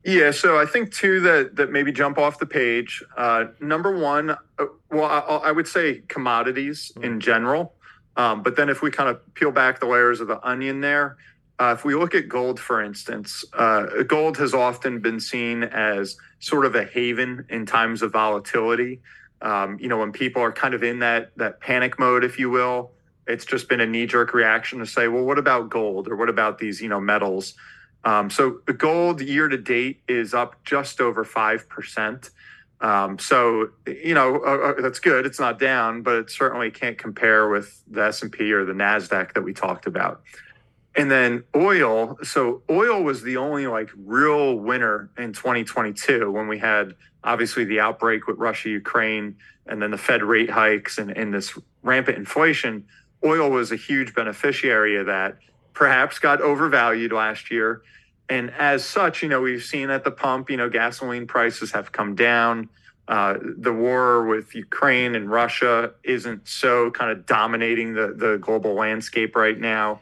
Yeah, 0.04 0.32
so 0.32 0.60
I 0.60 0.66
think 0.66 0.92
two 0.92 1.20
that 1.22 1.56
that 1.58 1.72
maybe 1.72 1.92
jump 1.92 2.18
off 2.18 2.40
the 2.40 2.46
page. 2.48 3.04
Uh, 3.16 3.46
number 3.60 3.96
one, 3.96 4.32
uh, 4.32 4.66
well, 4.90 5.06
I, 5.06 5.50
I, 5.50 5.52
would 5.52 5.68
say 5.68 6.02
commodities 6.08 6.92
mm. 6.96 7.04
in 7.04 7.20
general, 7.20 7.76
um, 8.18 8.44
but 8.44 8.56
then 8.56 8.70
if 8.70 8.82
we 8.82 8.92
kind 8.92 9.10
of 9.10 9.34
peel 9.34 9.52
back 9.52 9.80
the 9.80 9.86
layers 9.86 10.20
of 10.20 10.28
the 10.28 10.46
onion 10.46 10.82
there, 10.82 11.18
uh, 11.60 11.74
if 11.78 11.86
we 11.86 11.94
look 11.94 12.16
at 12.16 12.28
gold, 12.28 12.60
for 12.60 12.82
instance, 12.82 13.46
uh, 13.54 14.04
gold 14.08 14.38
has 14.38 14.54
often 14.54 15.00
been 15.00 15.20
seen 15.20 15.64
as 15.64 16.18
sort 16.40 16.66
of 16.66 16.76
a 16.76 16.84
haven 16.84 17.46
in 17.50 17.66
times 17.66 18.02
of 18.02 18.12
volatility. 18.12 19.00
Um, 19.42 19.78
you 19.80 19.88
know, 19.88 20.00
when 20.00 20.12
people 20.12 20.42
are 20.42 20.52
kind 20.52 20.74
of 20.74 20.84
in 20.84 21.00
that 21.00 21.32
that 21.38 21.60
panic 21.60 22.00
mode, 22.00 22.24
if 22.24 22.40
you 22.40 22.50
will, 22.50 22.92
it's 23.28 23.46
just 23.46 23.70
been 23.70 23.80
a 23.80 23.86
knee 23.86 24.08
jerk 24.08 24.34
reaction 24.34 24.80
to 24.80 24.86
say, 24.86 25.08
well, 25.08 25.24
what 25.24 25.38
about 25.38 25.70
gold 25.70 26.08
or 26.08 26.16
what 26.16 26.30
about 26.30 26.58
these 26.58 26.82
you 26.82 26.90
know 26.90 27.00
metals? 27.00 27.54
Um, 28.04 28.30
so 28.30 28.62
gold 28.78 29.22
year 29.22 29.48
to 29.48 29.58
date 29.58 30.02
is 30.08 30.34
up 30.34 30.64
just 30.64 31.00
over 31.00 31.24
5%. 31.24 32.30
Um, 32.82 33.20
so, 33.20 33.70
you 33.86 34.16
know, 34.16 34.38
uh, 34.44 34.74
uh, 34.78 34.82
that's 34.82 35.00
good. 35.00 35.26
It's 35.26 35.40
not 35.40 35.60
down, 35.60 36.02
but 36.02 36.16
it 36.16 36.32
certainly 36.32 36.72
can't 36.72 36.98
compare 36.98 37.48
with 37.48 37.84
the 37.88 38.06
S&P 38.06 38.52
or 38.52 38.66
the 38.66 38.74
NASDAQ 38.74 39.34
that 39.34 39.44
we 39.44 39.54
talked 39.54 39.86
about. 39.86 40.22
And 40.96 41.10
then 41.10 41.44
oil. 41.56 42.18
So 42.24 42.64
oil 42.70 43.04
was 43.04 43.22
the 43.22 43.38
only 43.38 43.68
like 43.68 43.90
real 43.96 44.56
winner 44.56 45.10
in 45.18 45.32
2022 45.32 46.30
when 46.32 46.48
we 46.48 46.58
had 46.58 46.96
obviously 47.24 47.64
the 47.66 47.80
outbreak 47.80 48.28
with 48.28 48.38
Russia, 48.38 48.70
Ukraine, 48.70 49.36
and 49.68 49.82
then 49.82 49.92
the 49.92 49.98
Fed 49.98 50.24
rate 50.24 50.50
hikes 50.50 50.98
and, 50.98 51.16
and 51.16 51.34
this 51.34 51.58
rampant 51.84 52.18
inflation. 52.18 52.86
Oil 53.24 53.50
was 53.50 53.72
a 53.72 53.76
huge 53.76 54.16
beneficiary 54.16 54.98
of 54.98 55.06
that 55.06 55.38
perhaps 55.74 56.20
got 56.20 56.42
overvalued 56.42 57.12
last 57.12 57.52
year. 57.52 57.82
And 58.32 58.50
as 58.52 58.86
such, 58.86 59.22
you 59.22 59.28
know, 59.28 59.42
we've 59.42 59.62
seen 59.62 59.90
at 59.90 60.06
the 60.06 60.10
pump, 60.10 60.50
you 60.50 60.56
know, 60.56 60.70
gasoline 60.70 61.28
prices 61.28 61.74
have 61.74 61.92
come 61.92 62.16
down. 62.16 62.70
Uh, 63.06 63.36
the 63.58 63.74
war 63.74 64.26
with 64.26 64.56
Ukraine 64.56 65.16
and 65.16 65.30
Russia 65.30 65.92
isn't 66.06 66.48
so 66.48 66.92
kind 66.92 67.12
of 67.12 67.26
dominating 67.26 67.94
the, 67.94 68.14
the 68.16 68.38
global 68.38 68.74
landscape 68.74 69.36
right 69.36 69.60
now. 69.60 70.00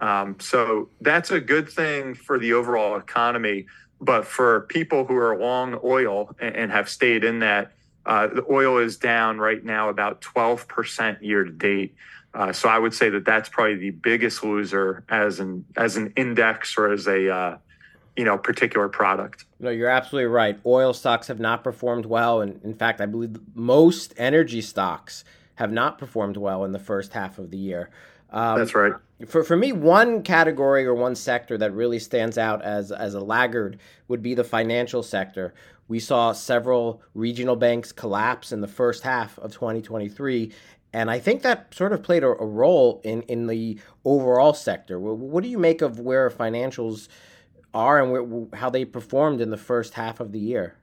Um, 0.00 0.40
so 0.40 0.88
that's 1.00 1.30
a 1.30 1.38
good 1.38 1.68
thing 1.68 2.16
for 2.16 2.36
the 2.36 2.54
overall 2.54 2.96
economy. 2.96 3.66
But 4.00 4.26
for 4.26 4.62
people 4.62 5.04
who 5.04 5.16
are 5.16 5.38
long 5.38 5.78
oil 5.84 6.34
and, 6.40 6.56
and 6.56 6.72
have 6.72 6.88
stayed 6.88 7.22
in 7.22 7.38
that, 7.38 7.70
uh, 8.04 8.26
the 8.26 8.44
oil 8.50 8.78
is 8.78 8.96
down 8.96 9.38
right 9.38 9.64
now 9.64 9.88
about 9.88 10.20
12% 10.20 11.22
year 11.22 11.44
to 11.44 11.52
date. 11.52 11.94
Uh, 12.34 12.52
so 12.52 12.68
I 12.68 12.80
would 12.80 12.92
say 12.92 13.08
that 13.10 13.24
that's 13.24 13.48
probably 13.48 13.76
the 13.76 13.90
biggest 13.90 14.42
loser 14.42 15.04
as 15.08 15.38
an 15.38 15.64
as 15.76 15.96
an 15.96 16.12
index 16.16 16.76
or 16.76 16.92
as 16.92 17.06
a 17.06 17.32
uh, 17.32 17.58
you 18.18 18.24
know 18.24 18.36
particular 18.36 18.88
product. 18.88 19.44
No, 19.60 19.70
you're 19.70 19.88
absolutely 19.88 20.26
right. 20.26 20.58
Oil 20.66 20.92
stocks 20.92 21.28
have 21.28 21.38
not 21.38 21.62
performed 21.62 22.04
well, 22.04 22.40
and 22.40 22.60
in 22.64 22.74
fact, 22.74 23.00
I 23.00 23.06
believe 23.06 23.38
most 23.54 24.12
energy 24.16 24.60
stocks 24.60 25.24
have 25.54 25.70
not 25.70 25.98
performed 25.98 26.36
well 26.36 26.64
in 26.64 26.72
the 26.72 26.80
first 26.80 27.12
half 27.12 27.38
of 27.38 27.50
the 27.50 27.56
year. 27.56 27.90
Um, 28.30 28.58
that's 28.58 28.74
right. 28.74 28.92
For 29.28 29.44
for 29.44 29.56
me, 29.56 29.70
one 29.72 30.24
category 30.24 30.84
or 30.84 30.94
one 30.94 31.14
sector 31.14 31.56
that 31.58 31.72
really 31.72 32.00
stands 32.00 32.36
out 32.36 32.60
as 32.62 32.90
as 32.90 33.14
a 33.14 33.20
laggard 33.20 33.78
would 34.08 34.20
be 34.20 34.34
the 34.34 34.44
financial 34.44 35.04
sector. 35.04 35.54
We 35.86 36.00
saw 36.00 36.32
several 36.32 37.00
regional 37.14 37.56
banks 37.56 37.92
collapse 37.92 38.50
in 38.52 38.60
the 38.60 38.68
first 38.68 39.04
half 39.04 39.38
of 39.38 39.52
2023, 39.52 40.52
and 40.92 41.10
I 41.10 41.20
think 41.20 41.42
that 41.42 41.72
sort 41.72 41.92
of 41.92 42.02
played 42.02 42.24
a, 42.24 42.28
a 42.28 42.44
role 42.44 43.00
in, 43.04 43.22
in 43.22 43.46
the 43.46 43.78
overall 44.04 44.52
sector. 44.52 44.98
What, 44.98 45.16
what, 45.16 45.42
do 45.42 45.48
you 45.48 45.58
make 45.58 45.80
of 45.80 45.98
where 45.98 46.28
financials 46.28 47.08
are 47.74 48.02
and 48.02 48.54
how 48.54 48.70
they 48.70 48.84
performed 48.84 49.40
in 49.40 49.50
the 49.50 49.56
first 49.56 49.94
half 49.94 50.20
of 50.20 50.32
the 50.32 50.38
year? 50.38 50.76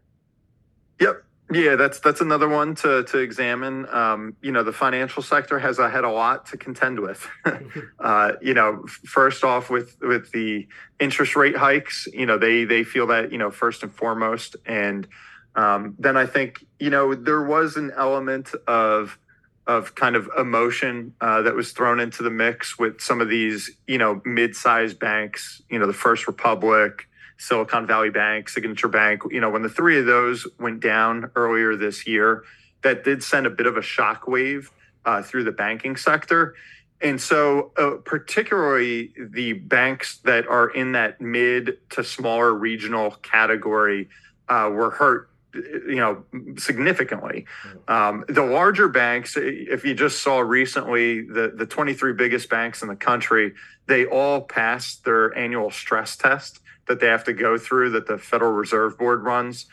Yep. 0.99 1.23
Yeah, 1.51 1.75
that's 1.75 1.99
that's 1.99 2.21
another 2.21 2.49
one 2.49 2.73
to 2.75 3.03
to 3.03 3.19
examine. 3.19 3.87
Um, 3.91 4.35
you 4.41 4.51
know, 4.51 4.63
the 4.63 4.73
financial 4.73 5.21
sector 5.21 5.59
has 5.59 5.77
a 5.77 5.87
had 5.87 6.03
a 6.03 6.09
lot 6.09 6.47
to 6.47 6.57
contend 6.57 6.99
with. 6.99 7.27
uh, 7.99 8.31
you 8.41 8.55
know, 8.55 8.83
first 9.05 9.43
off 9.43 9.69
with 9.69 9.95
with 10.01 10.31
the 10.31 10.67
interest 10.99 11.35
rate 11.35 11.55
hikes, 11.55 12.07
you 12.11 12.25
know, 12.25 12.39
they 12.39 12.63
they 12.63 12.83
feel 12.83 13.05
that 13.07 13.31
you 13.31 13.37
know 13.37 13.51
first 13.51 13.83
and 13.83 13.93
foremost, 13.93 14.55
and 14.65 15.07
um, 15.55 15.95
then 15.99 16.17
I 16.17 16.25
think 16.25 16.65
you 16.79 16.89
know 16.89 17.13
there 17.13 17.43
was 17.43 17.75
an 17.75 17.91
element 17.95 18.51
of 18.67 19.19
of 19.67 19.95
kind 19.95 20.15
of 20.15 20.29
emotion 20.37 21.13
uh, 21.21 21.41
that 21.41 21.55
was 21.55 21.71
thrown 21.71 21.99
into 21.99 22.21
the 22.21 22.29
mix 22.29 22.77
with 22.77 23.01
some 23.01 23.19
of 23.19 23.29
these, 23.29 23.71
you 23.87 23.97
know, 23.97 24.21
mid-sized 24.23 24.99
banks, 24.99 25.61
you 25.69 25.79
know, 25.79 25.87
the 25.87 25.93
First 25.93 26.27
Republic, 26.27 27.07
Silicon 27.37 27.87
Valley 27.87 28.11
Bank, 28.11 28.47
Signature 28.47 28.87
Bank, 28.87 29.23
you 29.31 29.41
know, 29.41 29.49
when 29.49 29.63
the 29.63 29.69
three 29.69 29.99
of 29.99 30.05
those 30.05 30.47
went 30.59 30.79
down 30.79 31.31
earlier 31.35 31.75
this 31.75 32.05
year, 32.05 32.43
that 32.83 33.03
did 33.03 33.23
send 33.23 33.47
a 33.47 33.49
bit 33.49 33.65
of 33.65 33.77
a 33.77 33.81
shockwave 33.81 34.69
uh, 35.05 35.21
through 35.21 35.43
the 35.43 35.51
banking 35.51 35.95
sector. 35.95 36.55
And 37.01 37.19
so, 37.19 37.71
uh, 37.77 37.97
particularly 38.05 39.13
the 39.17 39.53
banks 39.53 40.17
that 40.19 40.47
are 40.47 40.69
in 40.69 40.93
that 40.93 41.19
mid 41.19 41.77
to 41.91 42.03
smaller 42.03 42.53
regional 42.53 43.11
category 43.11 44.07
uh, 44.47 44.69
were 44.71 44.91
hurt 44.91 45.29
you 45.55 45.95
know, 45.95 46.23
significantly. 46.57 47.45
Um, 47.87 48.25
the 48.27 48.43
larger 48.43 48.87
banks, 48.87 49.35
if 49.37 49.85
you 49.85 49.93
just 49.93 50.21
saw 50.21 50.39
recently, 50.39 51.21
the, 51.21 51.53
the 51.55 51.65
23 51.65 52.13
biggest 52.13 52.49
banks 52.49 52.81
in 52.81 52.87
the 52.87 52.95
country, 52.95 53.53
they 53.87 54.05
all 54.05 54.41
passed 54.41 55.05
their 55.05 55.35
annual 55.37 55.71
stress 55.71 56.15
test 56.15 56.59
that 56.87 56.99
they 56.99 57.07
have 57.07 57.23
to 57.23 57.33
go 57.33 57.57
through 57.57 57.91
that 57.91 58.07
the 58.07 58.17
Federal 58.17 58.51
Reserve 58.51 58.97
Board 58.97 59.23
runs. 59.23 59.65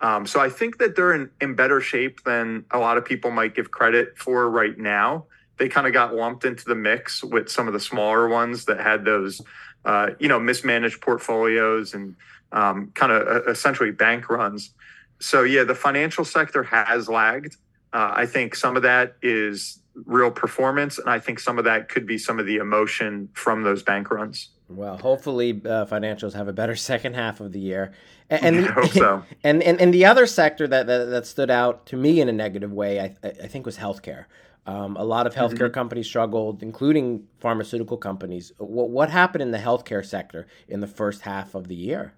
Um, 0.00 0.26
so 0.26 0.40
I 0.40 0.48
think 0.48 0.78
that 0.78 0.96
they're 0.96 1.12
in, 1.12 1.30
in 1.40 1.54
better 1.54 1.80
shape 1.80 2.22
than 2.24 2.64
a 2.70 2.78
lot 2.78 2.96
of 2.96 3.04
people 3.04 3.30
might 3.30 3.54
give 3.54 3.70
credit 3.70 4.16
for 4.16 4.48
right 4.48 4.78
now. 4.78 5.26
they 5.58 5.68
kind 5.68 5.86
of 5.86 5.92
got 5.92 6.14
lumped 6.14 6.46
into 6.46 6.64
the 6.64 6.74
mix 6.74 7.22
with 7.22 7.50
some 7.50 7.66
of 7.66 7.74
the 7.74 7.80
smaller 7.80 8.28
ones 8.28 8.64
that 8.64 8.80
had 8.80 9.04
those, 9.04 9.42
uh, 9.84 10.08
you 10.18 10.26
know, 10.26 10.40
mismanaged 10.40 11.02
portfolios 11.02 11.92
and 11.92 12.16
um, 12.52 12.90
kind 12.94 13.12
of 13.12 13.26
uh, 13.26 13.50
essentially 13.50 13.90
bank 13.90 14.30
runs. 14.30 14.72
So 15.20 15.42
yeah, 15.42 15.64
the 15.64 15.74
financial 15.74 16.24
sector 16.24 16.62
has 16.62 17.08
lagged. 17.08 17.56
Uh, 17.92 18.12
I 18.14 18.26
think 18.26 18.54
some 18.54 18.76
of 18.76 18.82
that 18.82 19.16
is 19.22 19.80
real 20.06 20.30
performance, 20.30 20.98
and 20.98 21.10
I 21.10 21.18
think 21.18 21.40
some 21.40 21.58
of 21.58 21.64
that 21.64 21.88
could 21.88 22.06
be 22.06 22.18
some 22.18 22.38
of 22.38 22.46
the 22.46 22.56
emotion 22.56 23.28
from 23.34 23.62
those 23.62 23.82
bank 23.82 24.10
runs. 24.10 24.50
Well, 24.68 24.96
hopefully, 24.96 25.60
uh, 25.64 25.84
financials 25.86 26.32
have 26.34 26.48
a 26.48 26.52
better 26.52 26.76
second 26.90 27.14
half 27.14 27.40
of 27.40 27.52
the 27.52 27.60
year. 27.60 27.92
And, 28.28 28.56
and 28.56 28.64
the, 28.64 28.70
I 28.70 28.72
hope 28.72 28.92
so. 28.92 29.24
And, 29.44 29.62
and 29.62 29.80
and 29.80 29.92
the 29.92 30.06
other 30.06 30.26
sector 30.26 30.68
that, 30.68 30.86
that, 30.86 31.06
that 31.06 31.26
stood 31.26 31.50
out 31.50 31.86
to 31.86 31.96
me 31.96 32.20
in 32.20 32.28
a 32.28 32.32
negative 32.32 32.72
way, 32.72 33.00
I, 33.00 33.16
I 33.24 33.48
think, 33.48 33.66
was 33.66 33.76
healthcare. 33.76 34.26
Um, 34.66 34.96
a 34.96 35.04
lot 35.04 35.26
of 35.26 35.34
healthcare 35.34 35.66
mm-hmm. 35.66 35.74
companies 35.74 36.06
struggled, 36.06 36.62
including 36.62 37.26
pharmaceutical 37.40 37.96
companies. 37.96 38.52
What, 38.58 38.90
what 38.90 39.10
happened 39.10 39.42
in 39.42 39.50
the 39.50 39.58
healthcare 39.58 40.04
sector 40.04 40.46
in 40.68 40.80
the 40.80 40.86
first 40.86 41.22
half 41.22 41.54
of 41.54 41.66
the 41.66 41.74
year? 41.74 42.12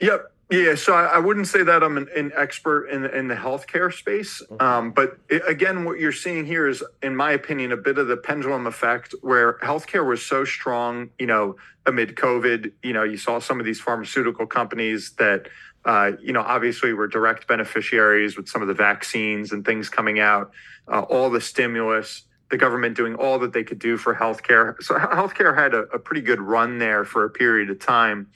Yep. 0.00 0.32
Yeah, 0.50 0.74
so 0.74 0.94
I, 0.94 1.04
I 1.04 1.18
wouldn't 1.18 1.46
say 1.46 1.62
that 1.62 1.84
I'm 1.84 1.96
an, 1.96 2.08
an, 2.16 2.32
expert 2.34 2.86
in 2.88 3.04
in 3.04 3.28
the 3.28 3.36
healthcare 3.36 3.92
space, 3.92 4.42
um, 4.58 4.90
but 4.90 5.16
it, 5.28 5.42
again, 5.46 5.84
what 5.84 6.00
you're 6.00 6.10
seeing 6.10 6.44
here 6.44 6.66
is, 6.66 6.82
in 7.04 7.14
my 7.14 7.30
opinion, 7.30 7.70
a 7.70 7.76
bit 7.76 7.98
of 7.98 8.08
the 8.08 8.16
pendulum 8.16 8.66
effect, 8.66 9.14
where 9.22 9.58
healthcare 9.58 10.04
was 10.04 10.26
so 10.26 10.44
strong, 10.44 11.10
you 11.20 11.26
know, 11.26 11.54
amid 11.86 12.16
COVID. 12.16 12.72
You 12.82 12.92
know, 12.92 13.04
you 13.04 13.16
saw 13.16 13.38
some 13.38 13.60
of 13.60 13.66
these 13.66 13.80
pharmaceutical 13.80 14.44
companies 14.44 15.12
that, 15.18 15.48
uh, 15.84 16.12
you 16.20 16.32
know, 16.32 16.42
obviously 16.42 16.94
were 16.94 17.06
direct 17.06 17.46
beneficiaries 17.46 18.36
with 18.36 18.48
some 18.48 18.60
of 18.60 18.66
the 18.66 18.74
vaccines 18.74 19.52
and 19.52 19.64
things 19.64 19.88
coming 19.88 20.18
out, 20.18 20.50
uh, 20.88 21.02
all 21.02 21.30
the 21.30 21.40
stimulus, 21.40 22.24
the 22.50 22.56
government 22.56 22.96
doing 22.96 23.14
all 23.14 23.38
that 23.38 23.52
they 23.52 23.62
could 23.62 23.78
do 23.78 23.96
for 23.96 24.16
healthcare. 24.16 24.74
So 24.82 24.96
healthcare 24.96 25.56
had 25.56 25.74
a, 25.74 25.82
a 25.94 25.98
pretty 26.00 26.22
good 26.22 26.40
run 26.40 26.78
there 26.78 27.04
for 27.04 27.24
a 27.24 27.30
period 27.30 27.70
of 27.70 27.78
time. 27.78 28.26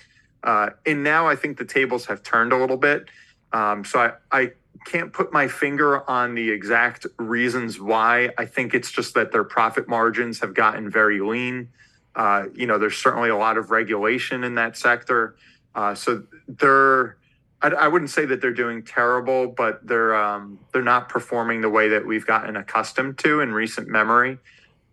Uh, 0.45 0.71
and 0.85 1.03
now 1.03 1.27
I 1.27 1.35
think 1.35 1.57
the 1.57 1.65
tables 1.65 2.07
have 2.07 2.23
turned 2.23 2.53
a 2.53 2.57
little 2.57 2.77
bit. 2.77 3.09
Um, 3.53 3.85
so 3.85 3.99
I, 3.99 4.13
I 4.31 4.53
can't 4.85 5.13
put 5.13 5.33
my 5.33 5.49
finger 5.49 6.09
on 6.09 6.35
the 6.35 6.51
exact 6.51 7.07
reasons 7.19 7.81
why. 7.81 8.29
I 8.37 8.45
think 8.45 8.75
it's 8.75 8.93
just 8.93 9.15
that 9.15 9.33
their 9.33 9.45
profit 9.45 9.89
margins 9.89 10.41
have 10.41 10.53
gotten 10.53 10.91
very 10.91 11.21
lean. 11.21 11.71
Uh, 12.15 12.45
you 12.55 12.67
know, 12.67 12.79
there's 12.79 12.97
certainly 12.97 13.31
a 13.31 13.37
lot 13.37 13.57
of 13.57 13.71
regulation 13.71 14.45
in 14.45 14.55
that 14.57 14.77
sector. 14.77 15.35
Uh, 15.75 15.95
so 15.95 16.25
they're, 16.47 17.17
I, 17.63 17.69
I, 17.69 17.89
wouldn't 17.89 18.11
say 18.11 18.27
that 18.27 18.41
they're 18.41 18.53
doing 18.53 18.85
terrible, 18.85 19.49
but 19.49 19.85
they're 19.85 20.15
um, 20.15 20.61
they're 20.73 20.83
not 20.83 21.09
performing 21.09 21.63
the 21.63 21.71
way 21.71 21.89
that 21.89 22.07
we've 22.07 22.25
gotten 22.25 22.55
accustomed 22.55 23.19
to 23.19 23.41
in 23.41 23.53
recent 23.53 23.89
memory 23.89 24.39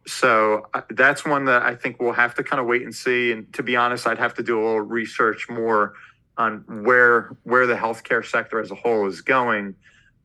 so 0.08 0.68
uh, 0.74 0.82
that's 0.90 1.26
one 1.26 1.46
that 1.46 1.64
I 1.64 1.76
think 1.76 2.02
we'll 2.02 2.14
have 2.14 2.36
to 2.36 2.44
kind 2.44 2.60
of 2.60 2.66
wait 2.66 2.82
and 2.82 2.94
see. 2.94 3.32
And 3.32 3.52
to 3.54 3.64
be 3.64 3.76
honest, 3.76 4.08
I'd 4.08 4.18
have 4.18 4.34
to 4.36 4.44
do 4.44 4.60
a 4.60 4.62
little 4.64 4.82
research 4.82 5.48
more 5.50 5.94
on 6.38 6.64
where 6.84 7.36
where 7.44 7.68
the 7.68 7.76
healthcare 7.76 8.26
sector 8.26 8.60
as 8.60 8.72
a 8.72 8.76
whole 8.76 9.08
is 9.08 9.22
going. 9.22 9.76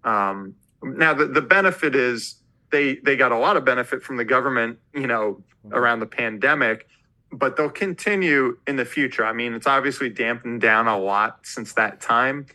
Um, 0.04 0.54
now, 0.82 1.14
the, 1.14 1.26
the 1.26 1.42
benefit 1.42 1.94
is 1.94 2.36
they 2.70 2.96
they 2.96 3.16
got 3.16 3.32
a 3.32 3.38
lot 3.38 3.56
of 3.56 3.64
benefit 3.64 4.02
from 4.02 4.16
the 4.16 4.24
government, 4.24 4.78
you 4.94 5.06
know, 5.06 5.42
around 5.72 6.00
the 6.00 6.06
pandemic, 6.06 6.86
but 7.32 7.56
they'll 7.56 7.68
continue 7.68 8.58
in 8.66 8.76
the 8.76 8.84
future. 8.84 9.24
I 9.24 9.32
mean, 9.32 9.52
it's 9.52 9.66
obviously 9.66 10.08
dampened 10.08 10.60
down 10.60 10.86
a 10.86 10.98
lot 10.98 11.40
since 11.42 11.74
that 11.74 12.00
time, 12.00 12.46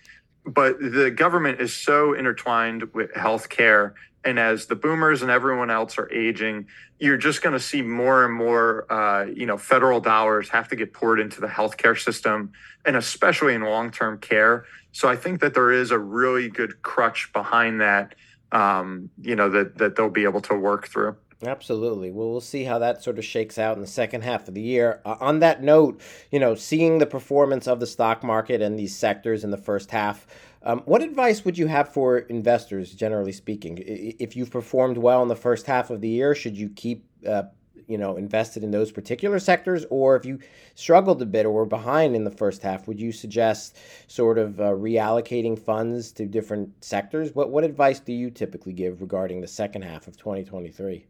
but 0.46 0.80
the 0.80 1.12
government 1.12 1.62
is 1.62 1.74
so 1.74 2.14
intertwined 2.14 2.84
with 2.94 3.12
healthcare 3.14 3.94
and 4.24 4.40
as 4.40 4.68
the 4.68 4.76
boomers 4.76 5.22
and 5.22 5.32
everyone 5.32 5.70
else 5.70 5.98
are 5.98 6.12
aging 6.12 6.68
you're 7.00 7.18
just 7.18 7.42
going 7.42 7.54
to 7.54 7.60
see 7.60 7.82
more 7.82 8.26
and 8.26 8.34
more 8.34 8.92
uh, 8.92 9.26
you 9.26 9.46
know 9.46 9.58
federal 9.58 10.00
dollars 10.00 10.50
have 10.50 10.68
to 10.68 10.76
get 10.76 10.94
poured 10.94 11.20
into 11.20 11.42
the 11.42 11.48
healthcare 11.48 12.00
system 12.00 12.52
and 12.86 12.96
especially 12.96 13.54
in 13.54 13.62
long-term 13.62 14.18
care 14.20 14.66
so 14.92 15.08
i 15.10 15.16
think 15.16 15.42
that 15.42 15.54
there 15.54 15.72
is 15.72 15.92
a 15.92 16.00
really 16.00 16.50
good 16.50 16.82
crutch 16.82 17.32
behind 17.34 17.82
that 17.82 18.16
um, 18.52 19.10
you 19.22 19.36
know 19.36 19.50
that 19.50 19.78
that 19.78 19.96
they'll 19.96 20.10
be 20.10 20.24
able 20.24 20.42
to 20.42 20.56
work 20.56 20.88
through 20.88 21.16
Absolutely. 21.44 22.12
Well, 22.12 22.30
we'll 22.30 22.42
see 22.42 22.66
how 22.66 22.80
that 22.80 23.02
sort 23.02 23.18
of 23.18 23.26
shakes 23.26 23.58
out 23.58 23.76
in 23.76 23.82
the 23.82 23.88
second 23.88 24.22
half 24.22 24.48
of 24.48 24.54
the 24.54 24.62
year. 24.62 25.02
Uh, 25.06 25.16
on 25.20 25.40
that 25.40 25.64
note, 25.64 26.00
you 26.30 26.40
know, 26.40 26.54
seeing 26.54 27.00
the 27.00 27.08
performance 27.08 27.68
of 27.68 27.80
the 27.80 27.88
stock 27.88 28.24
market 28.24 28.62
and 28.62 28.78
these 28.78 28.96
sectors 28.96 29.44
in 29.44 29.50
the 29.50 29.58
first 29.58 29.90
half, 29.90 30.28
um, 30.64 30.82
what 30.86 31.02
advice 31.02 31.44
would 31.44 31.58
you 31.58 31.68
have 31.68 31.92
for 31.92 32.20
investors, 32.20 32.94
generally 32.94 33.32
speaking? 33.32 33.80
If 33.82 34.36
you've 34.36 34.52
performed 34.52 34.98
well 34.98 35.22
in 35.24 35.28
the 35.28 35.36
first 35.36 35.66
half 35.66 35.90
of 35.90 36.02
the 36.02 36.08
year, 36.08 36.36
should 36.36 36.56
you 36.56 36.70
keep, 36.70 37.04
uh, 37.28 37.44
you 37.88 37.98
know, 37.98 38.16
invested 38.16 38.64
in 38.64 38.70
those 38.70 38.92
particular 38.92 39.40
sectors, 39.40 39.86
or 39.90 40.16
if 40.16 40.24
you 40.24 40.40
struggled 40.76 41.22
a 41.22 41.26
bit 41.26 41.46
or 41.46 41.52
were 41.52 41.66
behind 41.66 42.16
in 42.16 42.24
the 42.24 42.32
first 42.32 42.62
half, 42.62 42.88
would 42.88 43.00
you 43.00 43.12
suggest 43.12 43.78
sort 44.08 44.38
of 44.38 44.60
uh, 44.60 44.66
reallocating 44.66 45.58
funds 45.58 46.12
to 46.12 46.26
different 46.28 46.84
sectors? 46.84 47.34
What 47.34 47.50
what 47.50 47.64
advice 47.64 48.00
do 48.00 48.14
you 48.14 48.30
typically 48.30 48.74
give 48.74 49.02
regarding 49.02 49.42
the 49.42 49.48
second 49.48 49.82
half 49.82 50.08
of 50.08 50.16
2023? 50.16 51.06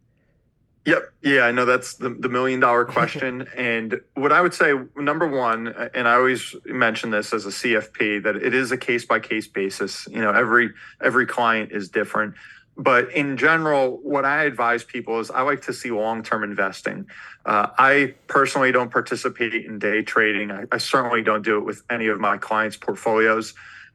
Yep. 0.85 1.13
Yeah, 1.21 1.41
I 1.41 1.51
know 1.51 1.65
that's 1.65 1.95
the, 1.95 2.09
the 2.09 2.29
million 2.29 2.59
dollar 2.59 2.85
question. 2.85 3.47
and 3.55 4.01
what 4.15 4.31
I 4.31 4.41
would 4.41 4.53
say, 4.53 4.73
number 4.95 5.27
one, 5.27 5.67
and 5.93 6.07
I 6.07 6.15
always 6.15 6.55
mention 6.65 7.11
this 7.11 7.33
as 7.33 7.45
a 7.45 7.49
CFP, 7.49 8.23
that 8.23 8.35
it 8.35 8.53
is 8.55 8.71
a 8.71 8.77
case 8.77 9.05
by 9.05 9.19
case 9.19 9.47
basis. 9.47 10.07
You 10.09 10.21
know, 10.21 10.31
every 10.31 10.71
every 11.01 11.27
client 11.27 11.71
is 11.71 11.89
different. 11.89 12.33
But 12.77 13.11
in 13.11 13.37
general, 13.37 13.99
what 14.01 14.25
I 14.25 14.45
advise 14.45 14.83
people 14.83 15.19
is 15.19 15.29
I 15.29 15.41
like 15.41 15.61
to 15.63 15.73
see 15.73 15.91
long 15.91 16.23
term 16.23 16.43
investing. 16.43 17.07
Uh, 17.45 17.67
I 17.77 18.15
personally 18.27 18.71
don't 18.71 18.89
participate 18.89 19.53
in 19.53 19.77
day 19.77 20.01
trading. 20.01 20.51
I, 20.51 20.65
I, 20.71 20.77
certainly 20.77 21.21
don't 21.21 21.43
do 21.43 21.57
it 21.57 21.65
with 21.65 21.83
any 21.89 22.07
of 22.07 22.19
my 22.19 22.37
clients' 22.37 22.77
portfolios. 22.77 23.53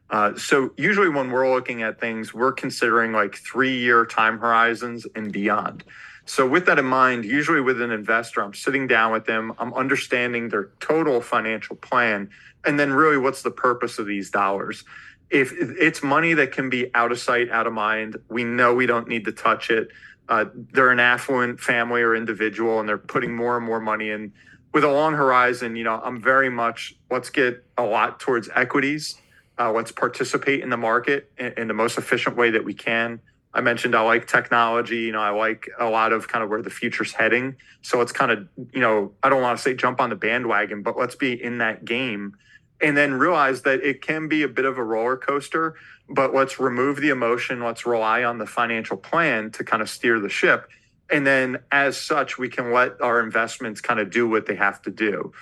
Uh, 0.09 0.37
so 0.37 0.71
usually 0.77 1.09
when 1.09 1.31
we're 1.31 1.51
looking 1.51 1.81
at 1.81 1.99
things, 1.99 2.33
we're 2.33 2.51
considering 2.51 3.11
like 3.13 3.35
three 3.35 3.77
year 3.77 4.05
time 4.05 4.37
horizons 4.37 5.05
and 5.15 5.31
beyond. 5.31 5.83
So, 6.29 6.45
with 6.45 6.65
that 6.65 6.77
in 6.77 6.85
mind, 6.85 7.23
usually 7.23 7.61
with 7.61 7.81
an 7.81 7.89
investor, 7.89 8.41
I'm 8.41 8.53
sitting 8.53 8.85
down 8.85 9.13
with 9.13 9.25
them, 9.25 9.53
I'm 9.59 9.73
understanding 9.73 10.49
their 10.49 10.71
total 10.81 11.21
financial 11.21 11.77
plan, 11.77 12.29
and 12.65 12.77
then 12.77 12.91
really 12.91 13.17
what's 13.17 13.43
the 13.43 13.51
purpose 13.51 13.97
of 13.97 14.07
these 14.07 14.29
dollars. 14.29 14.83
If 15.29 15.53
it's 15.53 16.03
money 16.03 16.33
that 16.33 16.51
can 16.51 16.69
be 16.69 16.93
out 16.93 17.13
of 17.13 17.19
sight, 17.19 17.49
out 17.49 17.65
of 17.65 17.71
mind, 17.71 18.17
we 18.29 18.43
know 18.43 18.75
we 18.75 18.85
don't 18.85 19.07
need 19.07 19.23
to 19.23 19.31
touch 19.31 19.69
it. 19.69 19.87
Uh, 20.27 20.45
they're 20.73 20.91
an 20.91 20.99
affluent 20.99 21.61
family 21.61 22.01
or 22.01 22.13
individual, 22.13 22.81
and 22.81 22.89
they're 22.89 22.97
putting 22.97 23.33
more 23.33 23.55
and 23.55 23.65
more 23.65 23.79
money 23.79 24.09
in. 24.09 24.33
With 24.73 24.83
a 24.83 24.91
long 24.91 25.13
horizon, 25.13 25.77
you 25.77 25.85
know, 25.85 26.01
I'm 26.03 26.21
very 26.21 26.49
much 26.49 26.93
let's 27.09 27.29
get 27.29 27.63
a 27.77 27.83
lot 27.83 28.19
towards 28.19 28.49
equities. 28.53 29.15
Uh, 29.57 29.71
let's 29.71 29.93
participate 29.93 30.59
in 30.59 30.69
the 30.69 30.77
market 30.77 31.31
in, 31.37 31.53
in 31.55 31.67
the 31.69 31.73
most 31.73 31.97
efficient 31.97 32.35
way 32.35 32.51
that 32.51 32.65
we 32.65 32.73
can 32.73 33.21
I 33.57 33.61
mentioned 33.61 33.95
I 33.95 34.01
like 34.01 34.27
technology. 34.27 34.97
You 34.99 35.13
know, 35.13 35.19
I 35.19 35.31
like 35.31 35.67
a 35.79 35.89
lot 35.89 36.13
of 36.13 36.27
kind 36.27 36.43
of 36.43 36.49
where 36.51 36.61
the 36.61 36.69
future's 36.69 37.11
heading. 37.11 37.55
So 37.81 38.01
it's 38.01 38.11
kind 38.11 38.31
of, 38.31 38.47
you 38.71 38.79
know, 38.79 39.13
I 39.23 39.29
don't 39.29 39.41
want 39.41 39.57
to 39.57 39.63
say 39.63 39.73
jump 39.73 39.99
on 39.99 40.11
the 40.11 40.15
bandwagon, 40.15 40.83
but 40.83 40.95
let's 40.95 41.15
be 41.15 41.43
in 41.43 41.57
that 41.57 41.83
game 41.83 42.37
and 42.79 42.95
then 42.95 43.15
realize 43.15 43.63
that 43.63 43.83
it 43.83 44.03
can 44.03 44.27
be 44.27 44.43
a 44.43 44.47
bit 44.47 44.65
of 44.65 44.77
a 44.77 44.83
roller 44.83 45.17
coaster, 45.17 45.73
but 46.07 46.35
let's 46.35 46.59
remove 46.59 47.01
the 47.01 47.09
emotion. 47.09 47.63
Let's 47.63 47.87
rely 47.87 48.23
on 48.23 48.37
the 48.37 48.45
financial 48.45 48.95
plan 48.95 49.49
to 49.53 49.63
kind 49.63 49.81
of 49.81 49.89
steer 49.89 50.19
the 50.19 50.29
ship. 50.29 50.69
And 51.09 51.25
then 51.25 51.57
as 51.71 51.97
such, 51.99 52.37
we 52.37 52.49
can 52.49 52.71
let 52.71 53.01
our 53.01 53.21
investments 53.21 53.81
kind 53.81 53.99
of 53.99 54.11
do 54.11 54.29
what 54.29 54.45
they 54.45 54.55
have 54.55 54.83
to 54.83 54.91
do. 54.91 55.33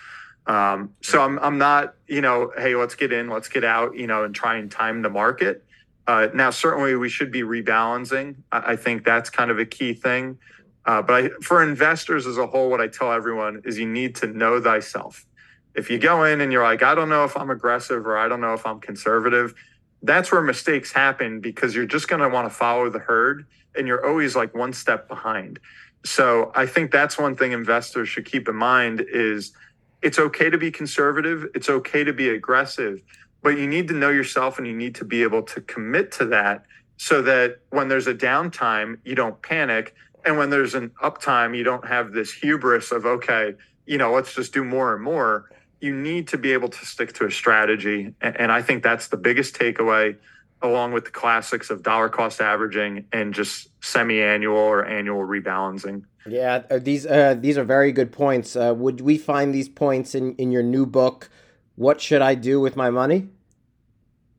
Um, 0.47 0.93
so 1.01 1.21
I'm, 1.21 1.37
I'm 1.39 1.57
not, 1.57 1.95
you 2.07 2.21
know, 2.21 2.53
hey, 2.55 2.75
let's 2.75 2.95
get 2.95 3.11
in, 3.11 3.29
let's 3.29 3.49
get 3.49 3.65
out, 3.65 3.97
you 3.97 4.07
know, 4.07 4.23
and 4.23 4.33
try 4.33 4.55
and 4.55 4.71
time 4.71 5.01
the 5.01 5.09
market. 5.09 5.64
Uh, 6.07 6.27
now, 6.33 6.51
certainly, 6.51 6.95
we 6.95 7.09
should 7.09 7.31
be 7.31 7.41
rebalancing. 7.41 8.35
I, 8.51 8.73
I 8.73 8.75
think 8.75 9.03
that's 9.03 9.29
kind 9.29 9.49
of 9.49 9.59
a 9.59 9.65
key 9.65 9.93
thing. 9.93 10.37
Uh, 10.85 11.01
but 11.01 11.13
I, 11.13 11.29
for 11.41 11.63
investors 11.63 12.27
as 12.27 12.37
a 12.37 12.45
whole, 12.45 12.69
what 12.69 12.79
I 12.79 12.87
tell 12.87 13.11
everyone 13.11 13.61
is 13.65 13.79
you 13.79 13.87
need 13.87 14.15
to 14.17 14.27
know 14.27 14.61
thyself. 14.61 15.25
If 15.73 15.89
you 15.89 15.97
go 15.97 16.23
in 16.23 16.41
and 16.41 16.51
you're 16.51 16.63
like, 16.63 16.83
I 16.83 16.95
don't 16.95 17.09
know 17.09 17.25
if 17.25 17.35
I'm 17.35 17.49
aggressive 17.49 18.05
or 18.05 18.17
I 18.17 18.27
don't 18.27 18.39
know 18.39 18.53
if 18.53 18.65
I'm 18.65 18.79
conservative, 18.79 19.55
that's 20.03 20.31
where 20.31 20.41
mistakes 20.41 20.91
happen 20.91 21.39
because 21.39 21.75
you're 21.75 21.87
just 21.87 22.07
going 22.07 22.21
to 22.21 22.29
want 22.29 22.47
to 22.47 22.55
follow 22.55 22.89
the 22.89 22.99
herd 22.99 23.45
and 23.75 23.87
you're 23.87 24.05
always 24.05 24.35
like 24.35 24.53
one 24.53 24.73
step 24.73 25.07
behind. 25.07 25.59
So 26.05 26.51
I 26.53 26.67
think 26.67 26.91
that's 26.91 27.17
one 27.17 27.35
thing 27.35 27.51
investors 27.51 28.07
should 28.07 28.25
keep 28.25 28.47
in 28.47 28.55
mind 28.55 29.03
is 29.11 29.53
it's 30.03 30.19
okay 30.19 30.51
to 30.51 30.57
be 30.57 30.69
conservative. 30.69 31.47
It's 31.55 31.67
okay 31.67 32.03
to 32.03 32.13
be 32.13 32.29
aggressive 32.29 33.01
but 33.45 33.59
you 33.59 33.67
need 33.67 33.87
to 33.87 33.93
know 33.93 34.09
yourself 34.09 34.57
and 34.57 34.65
you 34.65 34.73
need 34.73 34.95
to 34.95 35.05
be 35.05 35.21
able 35.21 35.43
to 35.43 35.61
commit 35.61 36.11
to 36.11 36.25
that 36.25 36.65
so 36.97 37.21
that 37.21 37.59
when 37.69 37.89
there's 37.89 38.07
a 38.07 38.13
downtime, 38.15 38.97
you 39.05 39.13
don't 39.13 39.39
panic. 39.43 39.93
And 40.25 40.39
when 40.39 40.49
there's 40.49 40.73
an 40.73 40.89
uptime, 41.03 41.55
you 41.55 41.63
don't 41.63 41.85
have 41.85 42.11
this 42.11 42.33
hubris 42.33 42.91
of, 42.91 43.05
okay, 43.05 43.53
you 43.85 43.99
know, 43.99 44.11
let's 44.11 44.33
just 44.33 44.51
do 44.51 44.63
more 44.63 44.95
and 44.95 45.03
more. 45.03 45.51
You 45.79 45.93
need 45.93 46.27
to 46.29 46.39
be 46.39 46.53
able 46.53 46.69
to 46.69 46.85
stick 46.87 47.13
to 47.17 47.27
a 47.27 47.31
strategy. 47.31 48.15
And 48.19 48.51
I 48.51 48.63
think 48.63 48.81
that's 48.81 49.09
the 49.09 49.17
biggest 49.17 49.53
takeaway. 49.53 50.17
along 50.61 50.93
with 50.93 51.05
the 51.05 51.11
classics 51.11 51.69
of 51.69 51.83
dollar 51.83 52.09
cost 52.09 52.41
averaging 52.41 53.05
and 53.11 53.33
just 53.33 53.69
semi-annual 53.83 54.57
or 54.57 54.85
annual 54.85 55.21
rebalancing. 55.21 56.03
Yeah, 56.27 56.63
uh, 56.71 56.79
these 56.79 57.05
uh, 57.05 57.35
these 57.39 57.57
are 57.57 57.63
very 57.63 57.91
good 57.91 58.11
points. 58.11 58.55
Uh, 58.55 58.73
would 58.75 59.01
we 59.01 59.17
find 59.17 59.53
these 59.53 59.69
points 59.69 60.15
in, 60.15 60.35
in 60.35 60.51
your 60.51 60.63
new 60.63 60.85
book? 60.85 61.29
What 61.75 62.01
should 62.01 62.21
I 62.21 62.35
do 62.35 62.59
with 62.59 62.75
my 62.75 62.89
money? 62.89 63.29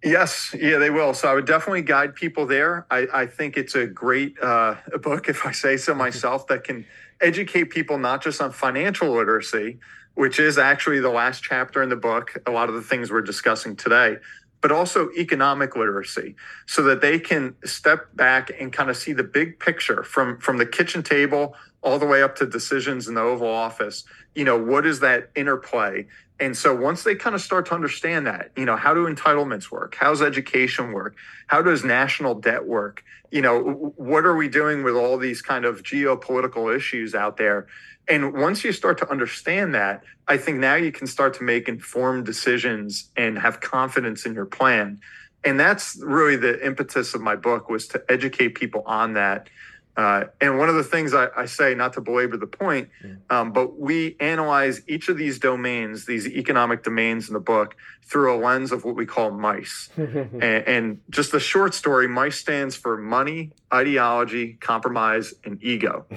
Yes, 0.06 0.54
yeah, 0.56 0.78
they 0.78 0.90
will. 0.90 1.14
So 1.14 1.28
I 1.28 1.34
would 1.34 1.46
definitely 1.46 1.82
guide 1.82 2.14
people 2.14 2.46
there. 2.46 2.86
I, 2.92 3.08
I 3.12 3.26
think 3.26 3.56
it's 3.56 3.74
a 3.74 3.88
great 3.88 4.40
uh, 4.40 4.76
book, 5.02 5.28
if 5.28 5.44
I 5.44 5.50
say 5.50 5.76
so 5.76 5.96
myself, 5.96 6.46
that 6.46 6.62
can 6.62 6.86
educate 7.20 7.70
people 7.70 7.98
not 7.98 8.22
just 8.22 8.40
on 8.40 8.52
financial 8.52 9.10
literacy, 9.10 9.80
which 10.14 10.38
is 10.38 10.58
actually 10.58 11.00
the 11.00 11.10
last 11.10 11.42
chapter 11.42 11.82
in 11.82 11.88
the 11.88 11.96
book, 11.96 12.40
a 12.46 12.52
lot 12.52 12.68
of 12.68 12.76
the 12.76 12.82
things 12.82 13.10
we're 13.10 13.20
discussing 13.20 13.74
today, 13.74 14.18
but 14.60 14.70
also 14.70 15.10
economic 15.16 15.74
literacy 15.74 16.36
so 16.66 16.84
that 16.84 17.00
they 17.00 17.18
can 17.18 17.56
step 17.64 18.14
back 18.14 18.52
and 18.60 18.72
kind 18.72 18.90
of 18.90 18.96
see 18.96 19.12
the 19.12 19.24
big 19.24 19.58
picture 19.58 20.04
from 20.04 20.38
from 20.38 20.58
the 20.58 20.66
kitchen 20.66 21.02
table 21.02 21.54
all 21.82 21.98
the 21.98 22.06
way 22.06 22.22
up 22.22 22.36
to 22.36 22.46
decisions 22.46 23.06
in 23.06 23.14
the 23.14 23.20
oval 23.20 23.48
office 23.48 24.04
you 24.34 24.44
know 24.44 24.58
what 24.58 24.86
is 24.86 25.00
that 25.00 25.30
interplay 25.36 26.06
and 26.38 26.56
so 26.56 26.74
once 26.74 27.02
they 27.02 27.14
kind 27.14 27.34
of 27.34 27.40
start 27.40 27.66
to 27.66 27.74
understand 27.74 28.26
that 28.26 28.50
you 28.56 28.64
know 28.64 28.76
how 28.76 28.92
do 28.94 29.06
entitlements 29.06 29.70
work 29.70 29.96
how's 29.98 30.22
education 30.22 30.92
work 30.92 31.16
how 31.46 31.62
does 31.62 31.84
national 31.84 32.34
debt 32.34 32.66
work 32.66 33.02
you 33.30 33.40
know 33.40 33.92
what 33.96 34.24
are 34.24 34.36
we 34.36 34.48
doing 34.48 34.82
with 34.82 34.94
all 34.94 35.18
these 35.18 35.42
kind 35.42 35.64
of 35.64 35.82
geopolitical 35.82 36.74
issues 36.74 37.14
out 37.14 37.36
there 37.36 37.66
and 38.08 38.34
once 38.34 38.64
you 38.64 38.72
start 38.72 38.98
to 38.98 39.10
understand 39.10 39.74
that, 39.74 40.04
I 40.28 40.36
think 40.36 40.58
now 40.58 40.76
you 40.76 40.92
can 40.92 41.06
start 41.06 41.34
to 41.34 41.42
make 41.42 41.68
informed 41.68 42.24
decisions 42.24 43.10
and 43.16 43.38
have 43.38 43.60
confidence 43.60 44.26
in 44.26 44.34
your 44.34 44.46
plan. 44.46 45.00
And 45.44 45.58
that's 45.58 46.00
really 46.02 46.36
the 46.36 46.64
impetus 46.64 47.14
of 47.14 47.20
my 47.20 47.36
book 47.36 47.68
was 47.68 47.88
to 47.88 48.04
educate 48.08 48.50
people 48.50 48.82
on 48.86 49.14
that. 49.14 49.48
Uh, 49.96 50.24
and 50.42 50.58
one 50.58 50.68
of 50.68 50.74
the 50.74 50.84
things 50.84 51.14
I, 51.14 51.28
I, 51.34 51.46
say, 51.46 51.74
not 51.74 51.94
to 51.94 52.02
belabor 52.02 52.36
the 52.36 52.46
point, 52.46 52.90
um, 53.30 53.52
but 53.52 53.78
we 53.78 54.14
analyze 54.20 54.82
each 54.86 55.08
of 55.08 55.16
these 55.16 55.38
domains, 55.38 56.04
these 56.04 56.26
economic 56.26 56.82
domains 56.82 57.28
in 57.28 57.34
the 57.34 57.40
book, 57.40 57.76
through 58.02 58.34
a 58.34 58.36
lens 58.36 58.72
of 58.72 58.84
what 58.84 58.94
we 58.94 59.06
call 59.06 59.30
MICE. 59.30 59.88
and, 59.96 60.42
and 60.42 61.00
just 61.08 61.32
the 61.32 61.40
short 61.40 61.72
story, 61.72 62.08
MICE 62.08 62.38
stands 62.38 62.76
for 62.76 62.98
money, 62.98 63.52
ideology, 63.72 64.54
compromise, 64.60 65.32
and 65.44 65.62
ego. 65.62 66.04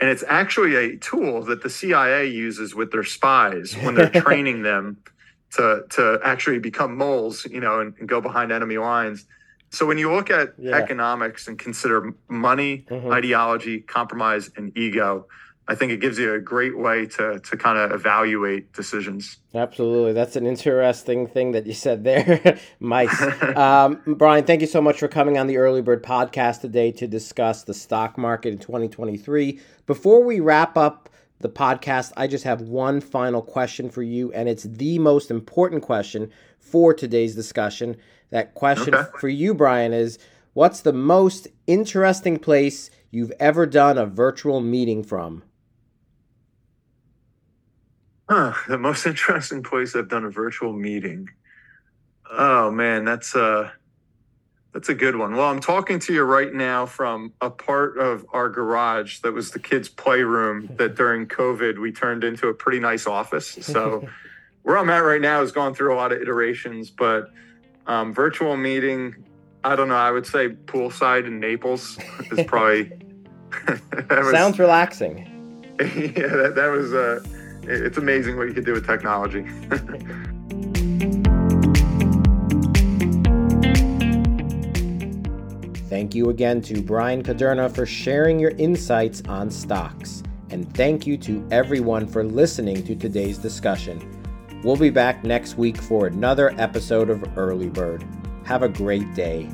And 0.00 0.08
it's 0.08 0.22
actually 0.28 0.76
a 0.76 0.96
tool 0.96 1.42
that 1.46 1.62
the 1.62 1.70
CIA 1.70 2.26
uses 2.26 2.72
with 2.72 2.92
their 2.92 3.02
spies 3.02 3.74
when 3.82 3.96
they're 3.96 4.08
training 4.22 4.62
them 4.62 4.98
to 5.54 5.84
to 5.90 6.20
actually 6.22 6.58
become 6.58 6.96
moles, 6.96 7.44
you 7.46 7.60
know, 7.60 7.80
and, 7.80 7.94
and, 7.98 8.08
go 8.08 8.20
behind 8.20 8.52
enemy 8.52 8.78
lines. 8.78 9.26
So 9.70 9.86
when 9.86 9.98
you 9.98 10.12
look 10.12 10.30
at 10.30 10.54
yeah. 10.58 10.76
economics 10.76 11.46
and 11.46 11.58
consider 11.58 12.12
money, 12.28 12.86
mm-hmm. 12.88 13.12
ideology, 13.12 13.80
compromise, 13.80 14.50
and 14.56 14.76
ego, 14.76 15.26
I 15.70 15.74
think 15.74 15.92
it 15.92 16.00
gives 16.00 16.18
you 16.18 16.32
a 16.32 16.40
great 16.40 16.78
way 16.78 17.04
to 17.06 17.38
to 17.38 17.56
kind 17.56 17.76
of 17.76 17.92
evaluate 17.92 18.72
decisions. 18.72 19.36
Absolutely, 19.54 20.14
that's 20.14 20.34
an 20.34 20.46
interesting 20.46 21.26
thing 21.26 21.52
that 21.52 21.66
you 21.66 21.74
said 21.74 22.04
there, 22.04 22.58
Mike. 22.80 23.12
um, 23.54 24.00
Bryan, 24.06 24.44
thank 24.44 24.62
you 24.62 24.66
so 24.66 24.80
much 24.80 24.98
for 24.98 25.08
coming 25.08 25.36
on 25.36 25.46
the 25.46 25.58
Early 25.58 25.82
Bird 25.82 26.02
podcast 26.02 26.62
today 26.62 26.90
to 26.92 27.06
discuss 27.06 27.64
the 27.64 27.74
stock 27.74 28.16
market 28.16 28.52
in 28.52 28.58
2023. 28.58 29.60
Before 29.86 30.24
we 30.24 30.40
wrap 30.40 30.78
up 30.78 31.10
the 31.40 31.50
podcast, 31.50 32.12
I 32.16 32.28
just 32.28 32.44
have 32.44 32.62
one 32.62 33.02
final 33.02 33.42
question 33.42 33.90
for 33.90 34.02
you, 34.02 34.32
and 34.32 34.48
it's 34.48 34.62
the 34.62 34.98
most 34.98 35.30
important 35.30 35.82
question 35.82 36.32
for 36.58 36.94
today's 36.94 37.34
discussion. 37.34 37.98
That 38.30 38.54
question 38.54 38.94
okay. 38.94 39.10
for 39.18 39.28
you, 39.28 39.54
Bryan, 39.54 39.92
is 39.92 40.18
what's 40.52 40.80
the 40.80 40.92
most 40.92 41.48
interesting 41.66 42.38
place 42.38 42.90
you've 43.10 43.32
ever 43.40 43.66
done 43.66 43.96
a 43.96 44.06
virtual 44.06 44.60
meeting 44.60 45.02
from? 45.02 45.42
Huh, 48.28 48.52
the 48.68 48.78
most 48.78 49.06
interesting 49.12 49.62
place 49.62 49.96
I've 49.96 50.08
done 50.08 50.24
a 50.24 50.30
virtual 50.30 50.72
meeting. 50.72 51.28
Oh 52.30 52.70
man, 52.70 53.04
that's 53.04 53.34
a 53.34 53.72
that's 54.74 54.90
a 54.90 54.94
good 54.94 55.16
one. 55.16 55.34
Well, 55.34 55.48
I'm 55.48 55.60
talking 55.60 55.98
to 56.00 56.12
you 56.12 56.22
right 56.22 56.52
now 56.52 56.84
from 56.84 57.32
a 57.40 57.48
part 57.48 57.96
of 57.96 58.26
our 58.32 58.50
garage 58.50 59.20
that 59.20 59.32
was 59.32 59.50
the 59.50 59.58
kids' 59.58 59.88
playroom 59.88 60.68
that 60.76 60.94
during 60.94 61.26
COVID 61.26 61.78
we 61.78 61.90
turned 61.90 62.22
into 62.22 62.48
a 62.48 62.54
pretty 62.54 62.78
nice 62.78 63.06
office. 63.06 63.58
So 63.62 64.06
where 64.62 64.76
I'm 64.76 64.90
at 64.90 64.98
right 64.98 65.22
now 65.22 65.40
is 65.40 65.52
going 65.52 65.74
through 65.74 65.94
a 65.94 65.96
lot 65.96 66.12
of 66.12 66.20
iterations, 66.20 66.90
but 66.90 67.30
um, 67.88 68.14
virtual 68.14 68.56
meeting, 68.56 69.16
I 69.64 69.74
don't 69.74 69.88
know. 69.88 69.96
I 69.96 70.10
would 70.10 70.26
say 70.26 70.50
poolside 70.50 71.26
in 71.26 71.40
Naples 71.40 71.98
is 72.30 72.44
probably 72.46 72.92
was, 74.10 74.30
sounds 74.30 74.58
relaxing. 74.58 75.24
Yeah, 75.80 76.26
that, 76.26 76.54
that 76.56 76.66
was 76.72 76.92
uh, 76.92 77.22
it's 77.62 77.98
amazing 77.98 78.36
what 78.36 78.48
you 78.48 78.54
can 78.54 78.64
do 78.64 78.72
with 78.72 78.84
technology. 78.84 79.46
thank 85.88 86.16
you 86.16 86.30
again 86.30 86.60
to 86.62 86.82
Bryan 86.82 87.22
Kuderna 87.22 87.72
for 87.72 87.86
sharing 87.86 88.40
your 88.40 88.50
insights 88.58 89.22
on 89.28 89.50
stocks. 89.50 90.22
And 90.50 90.72
thank 90.74 91.06
you 91.06 91.16
to 91.18 91.46
everyone 91.52 92.08
for 92.08 92.24
listening 92.24 92.84
to 92.84 92.96
today's 92.96 93.38
discussion. 93.38 94.17
We'll 94.64 94.76
be 94.76 94.90
back 94.90 95.22
next 95.22 95.56
week 95.56 95.76
for 95.76 96.06
another 96.06 96.52
episode 96.58 97.10
of 97.10 97.38
Early 97.38 97.68
Bird. 97.68 98.04
Have 98.44 98.62
a 98.62 98.68
great 98.68 99.14
day. 99.14 99.48